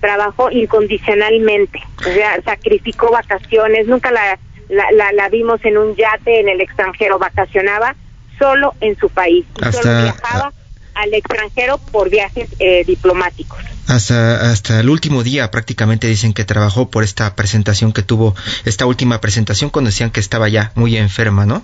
[0.00, 6.40] trabajó incondicionalmente, o sea, sacrificó vacaciones, nunca la la, la, la vimos en un yate
[6.40, 7.96] en el extranjero, vacacionaba
[8.38, 10.52] solo en su país y Hasta- solo viajaba
[10.94, 13.58] al extranjero por viajes eh, diplomáticos.
[13.90, 18.86] Hasta, hasta el último día prácticamente dicen que trabajó por esta presentación que tuvo, esta
[18.86, 21.62] última presentación cuando decían que estaba ya muy enferma, ¿no?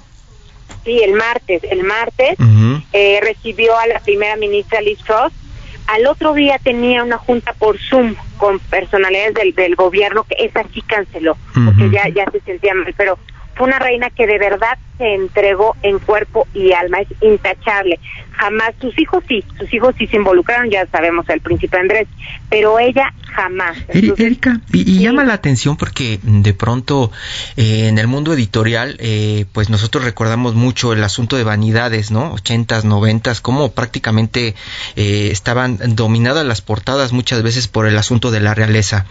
[0.85, 2.37] Sí, el martes, el martes
[2.93, 5.33] eh, recibió a la primera ministra Liz Truss.
[5.87, 10.65] Al otro día tenía una junta por Zoom con personalidades del, del gobierno que esa
[10.75, 13.19] sí canceló porque ya ya se sentía mal, pero
[13.57, 17.99] fue una reina que de verdad se entregó en cuerpo y alma, es intachable.
[18.33, 22.07] Jamás, sus hijos sí, sus hijos sí se involucraron, ya sabemos, el príncipe Andrés,
[22.51, 23.77] pero ella jamás.
[23.89, 24.99] Entonces, Erika, y, y sí.
[25.01, 27.13] llama la atención porque mm, de pronto
[27.57, 32.33] eh, en el mundo editorial, eh, pues nosotros recordamos mucho el asunto de vanidades, ¿no?
[32.33, 34.55] Ochentas, noventas, cómo prácticamente
[34.97, 39.07] eh, estaban dominadas las portadas muchas veces por el asunto de la realeza.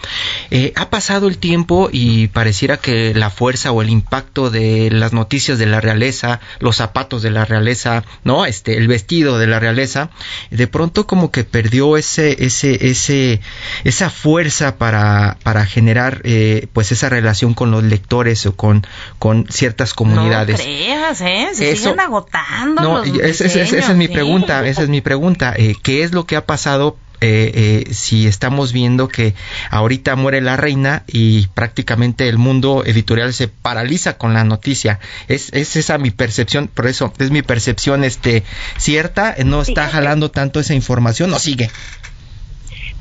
[0.50, 5.14] Eh, ha pasado el tiempo y pareciera que la fuerza o el impacto de las
[5.14, 8.46] noticias de la realeza, los zapatos de la realeza, ¿no?
[8.46, 10.10] Este, el vestido de la realeza,
[10.50, 13.42] de pronto como que perdió ese, ese, ese,
[13.84, 18.86] esa fuerza para, para generar eh, pues esa relación con los lectores o con,
[19.20, 20.58] con ciertas comunidades.
[20.58, 21.48] No creas, ¿eh?
[21.54, 24.14] Se Eso- siguen agotando No, los y es- es- es- esa es mi sí.
[24.14, 25.54] pregunta, esa es mi pregunta.
[25.58, 29.36] Eh, ¿Qué es lo que ha pasado eh, eh, si estamos viendo que
[29.72, 35.00] ahorita muere la reina y prácticamente el mundo editorial se paraliza con la noticia?
[35.28, 38.44] Es, es esa mi percepción, por eso es mi percepción este
[38.78, 41.70] cierta, no está jalando tanto esa información, no sigue.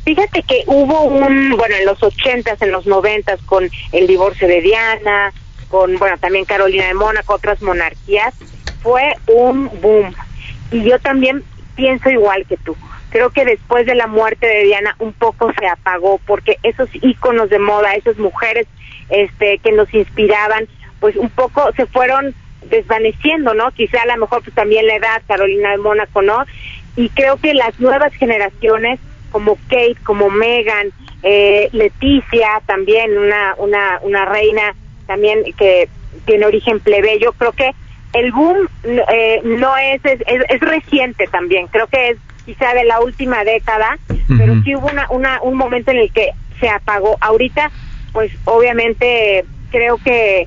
[0.05, 4.61] Fíjate que hubo un, bueno, en los ochentas, en los noventas, con el divorcio de
[4.61, 5.33] Diana,
[5.69, 8.35] con, bueno, también Carolina de Mónaco, otras monarquías,
[8.83, 10.15] fue un boom.
[10.71, 11.43] Y yo también
[11.75, 12.77] pienso igual que tú.
[13.11, 17.49] Creo que después de la muerte de Diana un poco se apagó porque esos íconos
[17.49, 18.67] de moda, esas mujeres
[19.09, 20.67] este que nos inspiraban,
[21.01, 22.35] pues un poco se fueron
[22.69, 23.71] desvaneciendo, ¿no?
[23.71, 26.45] Quizá a lo mejor pues también la edad, Carolina de Mónaco, ¿no?
[26.97, 28.99] Y creo que las nuevas generaciones
[29.35, 30.93] como Kate, como Megan,
[31.25, 34.77] eh, Leticia, también una, una, una reina
[35.09, 35.89] también que
[36.25, 37.73] tiene origen plebeyo, creo que
[38.13, 42.85] el boom eh, no es es, es es reciente también, creo que es quizá de
[42.85, 43.99] la última década,
[44.39, 46.31] pero sí hubo una, una, un momento en el que
[46.61, 47.17] se apagó.
[47.21, 47.73] Ahorita,
[48.13, 50.47] pues obviamente creo que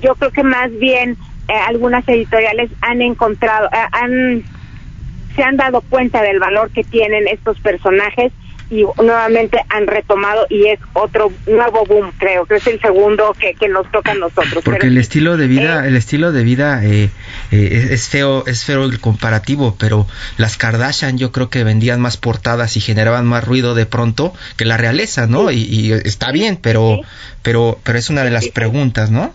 [0.00, 1.16] yo creo que más bien
[1.48, 4.44] eh, algunas editoriales han encontrado, eh, han
[5.36, 8.32] se han dado cuenta del valor que tienen estos personajes
[8.68, 13.54] y nuevamente han retomado y es otro nuevo boom, creo, que es el segundo que,
[13.54, 14.64] que nos toca a nosotros.
[14.64, 17.10] Porque Pero el estilo de vida, eh, el estilo de vida eh,
[17.52, 22.00] eh, es, es feo, es feo el comparativo, pero las Kardashian yo creo que vendían
[22.00, 25.52] más portadas y generaban más ruido de pronto que la realeza, ¿no?
[25.52, 27.02] Y, y está bien, pero, Sí.
[27.42, 28.50] pero, pero es una de las sí.
[28.50, 29.32] preguntas, ¿no?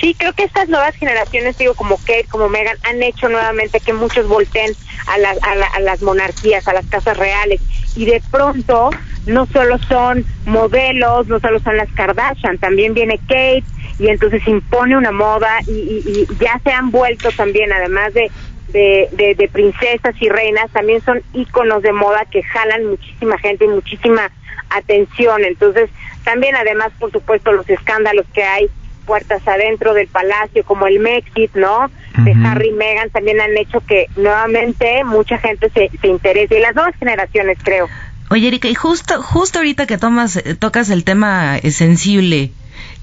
[0.00, 3.92] Sí, creo que estas nuevas generaciones, digo, como Kate, como Megan, han hecho nuevamente que
[3.92, 4.76] muchos volteen
[5.06, 7.60] a, las a, la- a las monarquías, a las casas reales.
[7.94, 13.64] Y de pronto, no solo son modelos, no solo son las Kardashian, también viene Kate
[13.98, 18.32] y entonces impone una moda y, y- ya se han vuelto también, además de,
[18.66, 24.30] de, princesas y reinas, también son íconos de moda que jalan muchísima gente y muchísima
[24.70, 25.44] atención.
[25.44, 25.90] Entonces,
[26.24, 28.70] también además, por supuesto, los escándalos que hay
[29.04, 31.90] puertas adentro del palacio, como el Mexit, ¿no?
[32.18, 32.34] De.
[32.44, 36.74] Harry y Meghan, también han hecho que nuevamente mucha gente se, se interese, y las
[36.74, 37.88] nuevas generaciones, creo.
[38.30, 42.50] Oye, Erika, y justo, justo ahorita que tomas, eh, tocas el tema eh, sensible,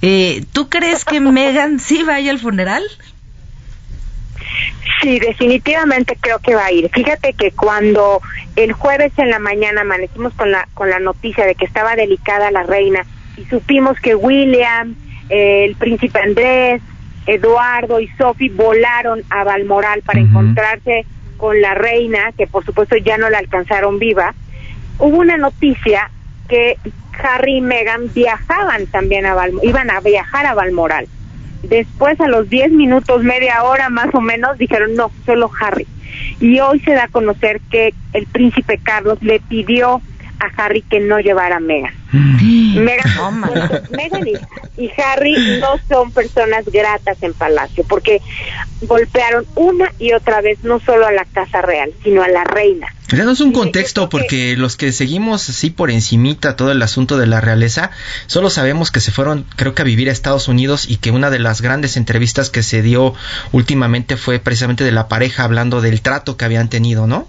[0.02, 2.84] eh, ¿tú crees que Megan sí vaya al funeral?
[5.02, 6.90] Sí, definitivamente creo que va a ir.
[6.90, 8.22] Fíjate que cuando
[8.56, 12.52] el jueves en la mañana amanecimos con la con la noticia de que estaba delicada
[12.52, 13.06] la reina
[13.38, 14.96] y supimos que William,
[15.32, 16.82] el príncipe Andrés,
[17.26, 21.06] Eduardo y Sophie volaron a Balmoral para encontrarse
[21.38, 24.36] con la reina, que por supuesto ya no la alcanzaron viva,
[25.00, 26.12] hubo una noticia
[26.48, 26.78] que
[27.24, 31.08] Harry y Meghan viajaban también a Balmoral, iban a viajar a Balmoral.
[31.64, 35.88] Después, a los 10 minutos, media hora más o menos, dijeron no, solo Harry.
[36.40, 40.02] Y hoy se da a conocer que el príncipe Carlos le pidió
[40.40, 41.94] a Harry que no llevara a Meghan.
[42.62, 43.42] Meghan,
[43.92, 48.22] Meghan y, y Harry no son personas gratas en Palacio, porque
[48.82, 52.88] golpearon una y otra vez no solo a la Casa Real, sino a la reina.
[53.12, 57.42] Danos un contexto porque los que seguimos así por encimita todo el asunto de la
[57.42, 57.92] realeza,
[58.28, 61.30] solo sabemos que se fueron creo que a vivir a Estados Unidos y que una
[61.30, 63.14] de las grandes entrevistas que se dio
[63.52, 67.28] últimamente fue precisamente de la pareja hablando del trato que habían tenido, ¿no?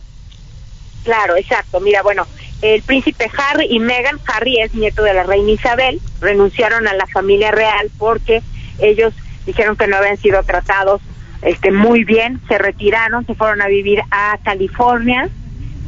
[1.05, 1.81] Claro, exacto.
[1.81, 2.27] Mira, bueno,
[2.63, 7.07] el príncipe Harry y Meghan, Harry es nieto de la reina Isabel, renunciaron a la
[7.07, 8.43] familia real porque
[8.79, 9.13] ellos
[9.47, 11.01] dijeron que no habían sido tratados
[11.43, 15.29] este muy bien, se retiraron, se fueron a vivir a California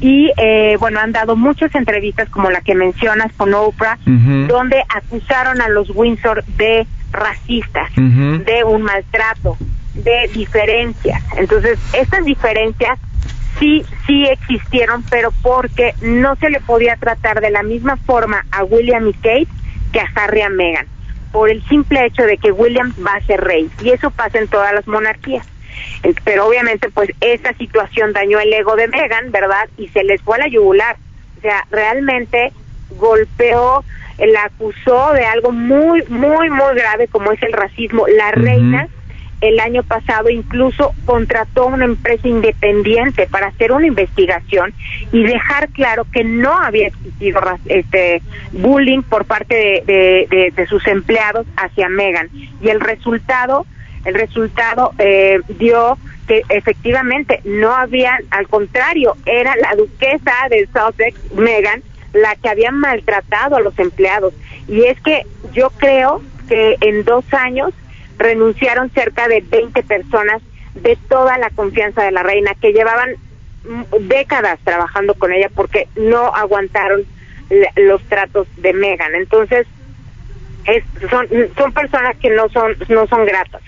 [0.00, 5.62] y eh, bueno han dado muchas entrevistas como la que mencionas con Oprah donde acusaron
[5.62, 9.56] a los Windsor de racistas, de un maltrato,
[9.94, 11.22] de diferencias.
[11.36, 12.98] Entonces estas diferencias
[13.58, 18.64] sí sí existieron, pero porque no se le podía tratar de la misma forma a
[18.64, 19.48] William y Kate
[19.92, 20.86] que a Harry y a Meghan,
[21.32, 24.48] por el simple hecho de que William va a ser rey y eso pasa en
[24.48, 25.46] todas las monarquías.
[26.02, 29.68] Eh, pero obviamente pues esa situación dañó el ego de Meghan, ¿verdad?
[29.76, 30.96] Y se les fue a la yugular.
[31.38, 32.52] O sea, realmente
[32.90, 33.84] golpeó,
[34.18, 38.06] eh, la acusó de algo muy, muy, muy grave como es el racismo.
[38.08, 38.88] La reina
[39.48, 44.72] el año pasado incluso contrató una empresa independiente para hacer una investigación
[45.12, 48.22] y dejar claro que no había existido este
[48.52, 52.30] bullying por parte de, sus empleados hacia Megan
[52.62, 53.66] y el resultado
[54.06, 61.32] el resultado eh, dio que efectivamente no había, al contrario, era la duquesa de Sussex,
[61.34, 61.82] Megan,
[62.12, 64.34] la que había maltratado a los empleados.
[64.68, 65.22] Y es que
[65.52, 67.72] yo creo que en dos años
[68.18, 70.42] renunciaron cerca de 20 personas
[70.74, 73.10] de toda la confianza de la reina, que llevaban
[74.00, 77.04] décadas trabajando con ella porque no aguantaron
[77.76, 79.14] los tratos de Megan.
[79.14, 79.66] Entonces,
[81.10, 83.62] son, son personas que no son, no son gratas.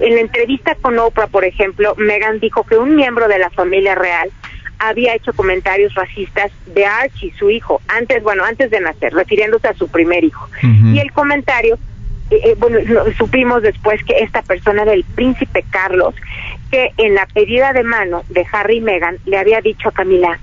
[0.00, 3.94] En la entrevista con Oprah, por ejemplo, Megan dijo que un miembro de la familia
[3.94, 4.30] real
[4.78, 9.74] había hecho comentarios racistas de Archie, su hijo, antes, bueno, antes de nacer, refiriéndose a
[9.74, 10.48] su primer hijo.
[10.62, 11.78] Y el comentario,
[12.30, 12.78] eh, eh, bueno,
[13.16, 16.14] supimos después que esta persona del príncipe Carlos,
[16.70, 20.38] que en la pedida de mano de Harry y Meghan le había dicho a Camila,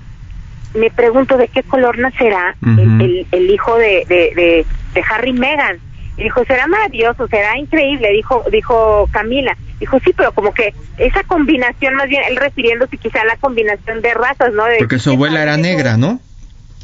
[0.74, 5.34] me pregunto de qué color nacerá el, el, hijo de, de, de, de Harry y
[5.34, 5.78] Meghan
[6.16, 9.56] dijo, será maravilloso, será increíble, dijo, dijo Camila.
[9.78, 14.00] Dijo, sí, pero como que esa combinación, más bien él refiriéndose quizá a la combinación
[14.00, 14.64] de razas, ¿no?
[14.78, 16.20] Porque su abuela era negra, ¿no?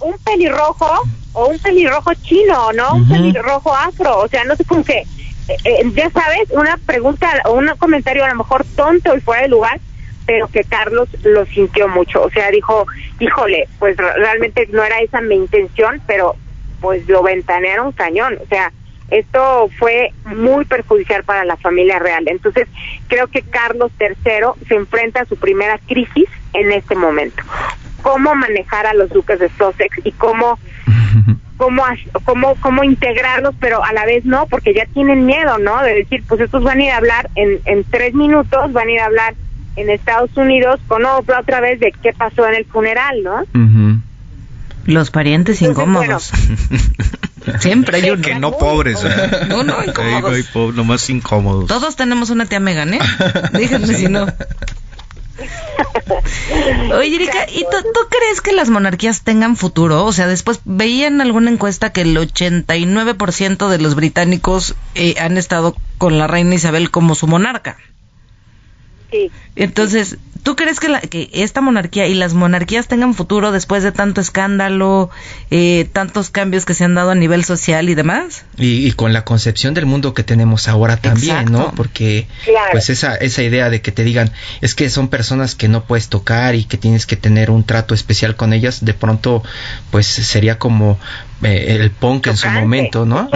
[0.02, 2.94] Un pelirrojo o un pelirrojo chino, ¿no?
[2.94, 7.28] Un pelirrojo afro, o sea, no sé cómo que, eh, eh, ya sabes, una pregunta
[7.46, 9.80] o un comentario a lo mejor tonto y fuera de lugar,
[10.26, 12.86] pero que Carlos lo sintió mucho, o sea, dijo,
[13.18, 16.36] híjole, pues realmente no era esa mi intención, pero
[16.80, 18.72] pues lo ventanearon cañón, o sea,
[19.12, 22.24] esto fue muy perjudicial para la familia real.
[22.28, 22.66] Entonces,
[23.08, 27.42] creo que Carlos III se enfrenta a su primera crisis en este momento.
[28.02, 30.58] Cómo manejar a los duques de Sussex y cómo
[31.56, 31.82] cómo,
[32.24, 35.80] cómo, cómo integrarlos, pero a la vez no, porque ya tienen miedo, ¿no?
[35.82, 38.90] De decir, pues estos van a ir a hablar en, en tres minutos, van a
[38.90, 39.34] ir a hablar
[39.76, 43.44] en Estados Unidos con Oprah otra vez de qué pasó en el funeral, ¿no?
[44.84, 46.32] Los parientes incómodos.
[47.58, 48.22] Siempre hay uno.
[48.22, 49.46] Que no pobres, ¿eh?
[49.48, 50.74] No, no, incómodos.
[50.74, 51.66] nomás incómodos.
[51.66, 52.98] Todos tenemos una tía Megan, ¿eh?
[53.52, 54.26] Díganme si no.
[56.94, 60.04] Oye, ¿y tú, crees que las monarquías tengan futuro?
[60.04, 65.76] O sea, después veían alguna encuesta que el 89% de los británicos eh, han estado
[65.98, 67.76] con la reina Isabel como su monarca.
[69.54, 73.92] Entonces, ¿tú crees que, la, que esta monarquía y las monarquías tengan futuro después de
[73.92, 75.10] tanto escándalo,
[75.50, 78.44] eh, tantos cambios que se han dado a nivel social y demás?
[78.56, 81.72] Y, con la concepción del mundo que tenemos ahora también, ¿no?
[81.74, 82.26] Porque
[82.72, 86.08] pues esa, esa idea de que te digan, es que son personas que no puedes
[86.08, 89.42] tocar y que tienes que tener un trato especial con ellas, de pronto
[89.90, 90.98] pues sería como
[91.42, 93.28] eh, el punk en su momento, ¿no?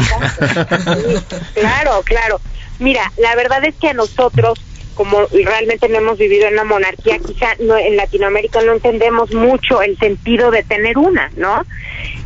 [1.55, 2.41] claro, claro.
[2.79, 4.61] Mira, la verdad es que a nosotros
[4.97, 9.83] como realmente no hemos vivido en una monarquía, quizá no, en Latinoamérica no entendemos mucho
[9.83, 11.65] el sentido de tener una, ¿no?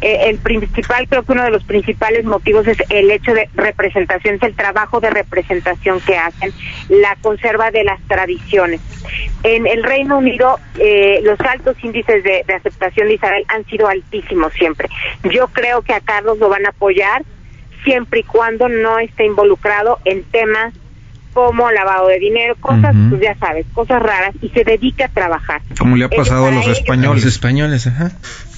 [0.00, 4.36] Eh, el principal, creo que uno de los principales motivos es el hecho de representación,
[4.36, 6.52] es el trabajo de representación que hacen,
[6.88, 8.80] la conserva de las tradiciones.
[9.42, 14.52] En el Reino Unido, eh, los altos índices de, aceptación de Isabel han sido altísimos
[14.52, 14.88] siempre.
[15.24, 17.24] Yo creo que a Carlos lo van a apoyar
[17.84, 20.74] siempre y cuando no esté involucrado en temas
[21.32, 25.62] como lavado de dinero, cosas, pues ya sabes, cosas raras, y se dedica a trabajar.
[25.78, 27.24] Como le ha pasado a los españoles.
[27.24, 28.10] españoles, ajá.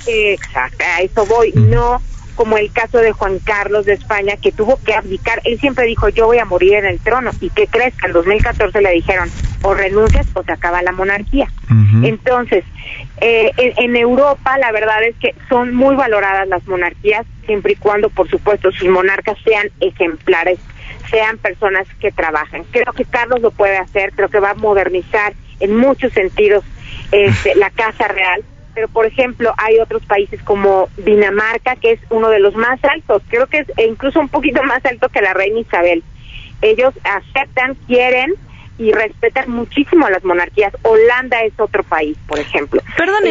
[0.06, 2.00] Exacto, a eso voy, no
[2.34, 5.40] como el caso de Juan Carlos de España, que tuvo que abdicar.
[5.44, 7.30] Él siempre dijo, yo voy a morir en el trono.
[7.40, 7.94] ¿Y qué crees?
[7.96, 9.30] Que en 2014 le dijeron,
[9.62, 11.48] o renuncias o se acaba la monarquía.
[12.02, 12.64] Entonces,
[13.20, 18.10] eh, en, Europa la verdad es que son muy valoradas las monarquías, siempre y cuando,
[18.10, 20.58] por supuesto, sus monarcas sean ejemplares
[21.10, 22.64] sean personas que trabajan.
[22.70, 26.64] Creo que Carlos lo puede hacer, creo que va a modernizar en muchos sentidos
[27.12, 28.42] este, la Casa Real,
[28.74, 33.22] pero por ejemplo hay otros países como Dinamarca, que es uno de los más altos,
[33.28, 36.02] creo que es incluso un poquito más alto que la reina Isabel.
[36.60, 38.34] ellos aceptan, quieren
[38.78, 40.72] y respetan muchísimo a las monarquías.
[40.82, 42.82] Holanda es otro país, por ejemplo.
[42.96, 43.22] Perdón,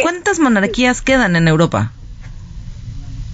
[0.00, 1.92] ¿cuántas monarquías quedan en Europa?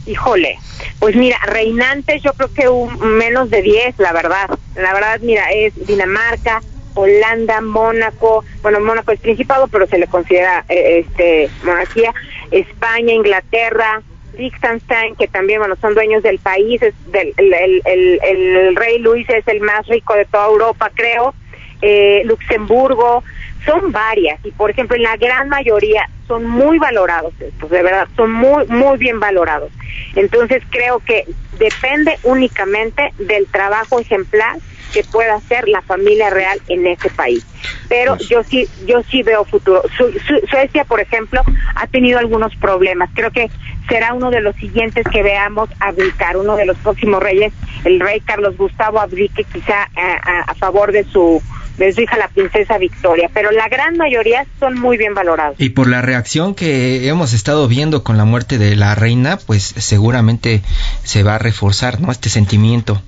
[0.07, 0.59] Híjole,
[0.99, 4.51] pues mira, reinantes yo creo que un, menos de 10, la verdad.
[4.74, 6.61] La verdad, mira, es Dinamarca,
[6.95, 12.12] Holanda, Mónaco, bueno, Mónaco es principado, pero se le considera eh, este monarquía,
[12.51, 14.03] España, Inglaterra,
[14.36, 19.61] Liechtenstein, que también, bueno, son dueños del país, es del, el, rey Luis es el
[19.61, 21.34] más rico de toda Europa, creo,
[21.82, 23.22] eh, Luxemburgo,
[23.64, 28.09] son varias, y por ejemplo, en la gran mayoría son muy valorados estos, de verdad,
[28.16, 29.70] son muy, muy bien valorados.
[30.16, 31.24] Entonces creo que
[31.63, 34.59] depende únicamente del trabajo ejemplar
[34.93, 37.45] que pueda hacer la familia real en ese país.
[37.89, 39.83] Pero pues yo sí, yo sí veo futuro.
[40.51, 41.43] Suecia, por ejemplo,
[41.75, 43.11] ha tenido algunos problemas.
[43.15, 43.51] Creo que
[43.89, 47.53] será uno de los siguientes que veamos abdicar, uno de los próximos reyes,
[47.85, 51.43] el rey Carlos Gustavo abdique quizá a, favor de su
[51.79, 55.57] de su hija la princesa Victoria, pero la gran mayoría son muy bien valorados.
[55.59, 59.75] Y por la reacción que hemos estado viendo con la muerte de la reina, pues
[59.79, 60.63] seguramente
[61.03, 62.13] se va a reforzar, ¿no?
[62.13, 63.03] Este sentimiento.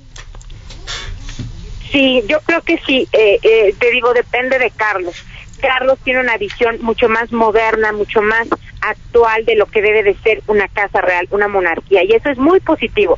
[1.95, 3.07] Sí, yo creo que sí.
[3.13, 5.15] Eh, eh, te digo, depende de Carlos.
[5.61, 8.45] Carlos tiene una visión mucho más moderna, mucho más
[8.81, 12.37] actual de lo que debe de ser una casa real, una monarquía, y eso es
[12.37, 13.17] muy positivo.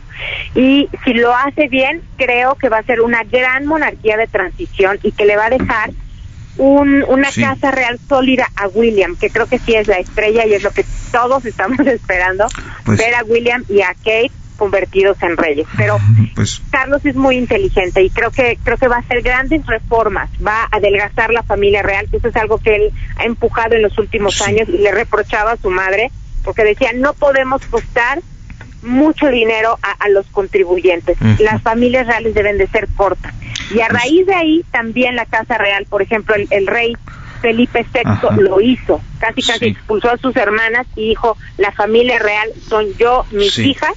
[0.53, 4.99] Y si lo hace bien, creo que va a ser una gran monarquía de transición
[5.01, 5.89] y que le va a dejar
[6.57, 10.53] un, una casa real sólida a William, que creo que sí es la estrella y
[10.53, 12.45] es lo que todos estamos esperando,
[12.85, 15.67] pues ver a William y a Kate convertidos en reyes.
[15.77, 15.97] Pero
[16.35, 20.29] pues, Carlos es muy inteligente y creo que creo que va a hacer grandes reformas,
[20.45, 23.83] va a adelgazar la familia real, que eso es algo que él ha empujado en
[23.83, 26.11] los últimos años y le reprochaba a su madre,
[26.43, 28.19] porque decía, no podemos costar
[28.81, 31.17] mucho dinero a, los contribuyentes.
[31.39, 33.33] Las familias reales deben de ser cortas.
[33.73, 36.95] Y a pues raíz de ahí también la Casa Real, por ejemplo, el, rey
[37.41, 42.49] Felipe VI lo hizo, casi casi expulsó a sus hermanas y dijo, la familia real
[42.67, 43.93] son yo, mis hijas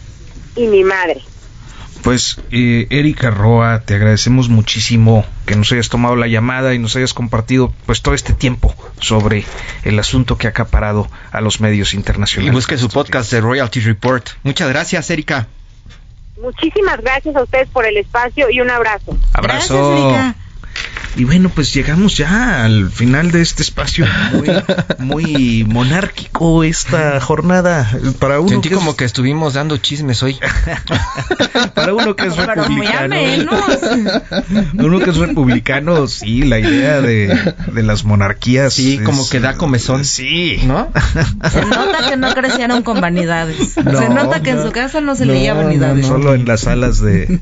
[0.56, 1.22] y mi madre.
[2.02, 6.96] Pues eh, Erika Roa, te agradecemos muchísimo que nos hayas tomado la llamada y nos
[6.96, 9.44] hayas compartido pues todo este tiempo sobre
[9.84, 12.52] el asunto que ha acaparado a los medios internacionales.
[12.52, 14.30] Y busque su podcast de Royalty Report.
[14.44, 15.48] Muchas gracias, Erika.
[16.40, 19.14] Muchísimas gracias a ustedes por el espacio y un abrazo.
[19.34, 19.76] Abrazo.
[19.76, 20.36] Gracias, Erika.
[21.16, 24.06] Y bueno, pues llegamos ya al final de este espacio
[24.98, 27.90] muy, monárquico esta jornada.
[28.20, 30.38] Para uno Sentí como que estuvimos dando chismes hoy.
[31.74, 33.16] para uno que es republicano.
[34.78, 38.74] uno que es republicano, sí, la idea de, las monarquías.
[38.74, 40.04] Sí, como que da comezón.
[40.04, 40.60] Sí.
[40.64, 40.92] ¿No?
[41.50, 43.72] Se nota que no crecieron con vanidades.
[43.74, 46.06] se nota que en su casa no se leía vanidades.
[46.06, 47.40] Solo en las salas de,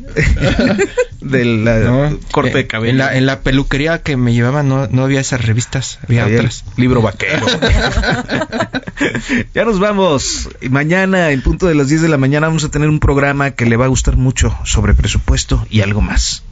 [1.20, 2.92] de la corte de cabello.
[2.92, 6.64] En la, en la peluquería que me llevaba no, no había esas revistas, había, otras.
[6.76, 7.46] Libro vaquero.
[9.54, 10.48] ya nos vamos.
[10.70, 13.66] Mañana, en punto de las 10 de la mañana, vamos a tener un programa que
[13.66, 16.44] le va a gustar mucho sobre presupuesto y algo más.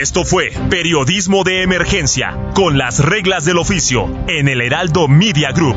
[0.00, 5.76] Esto fue Periodismo de Emergencia, con las reglas del oficio, en el Heraldo Media Group.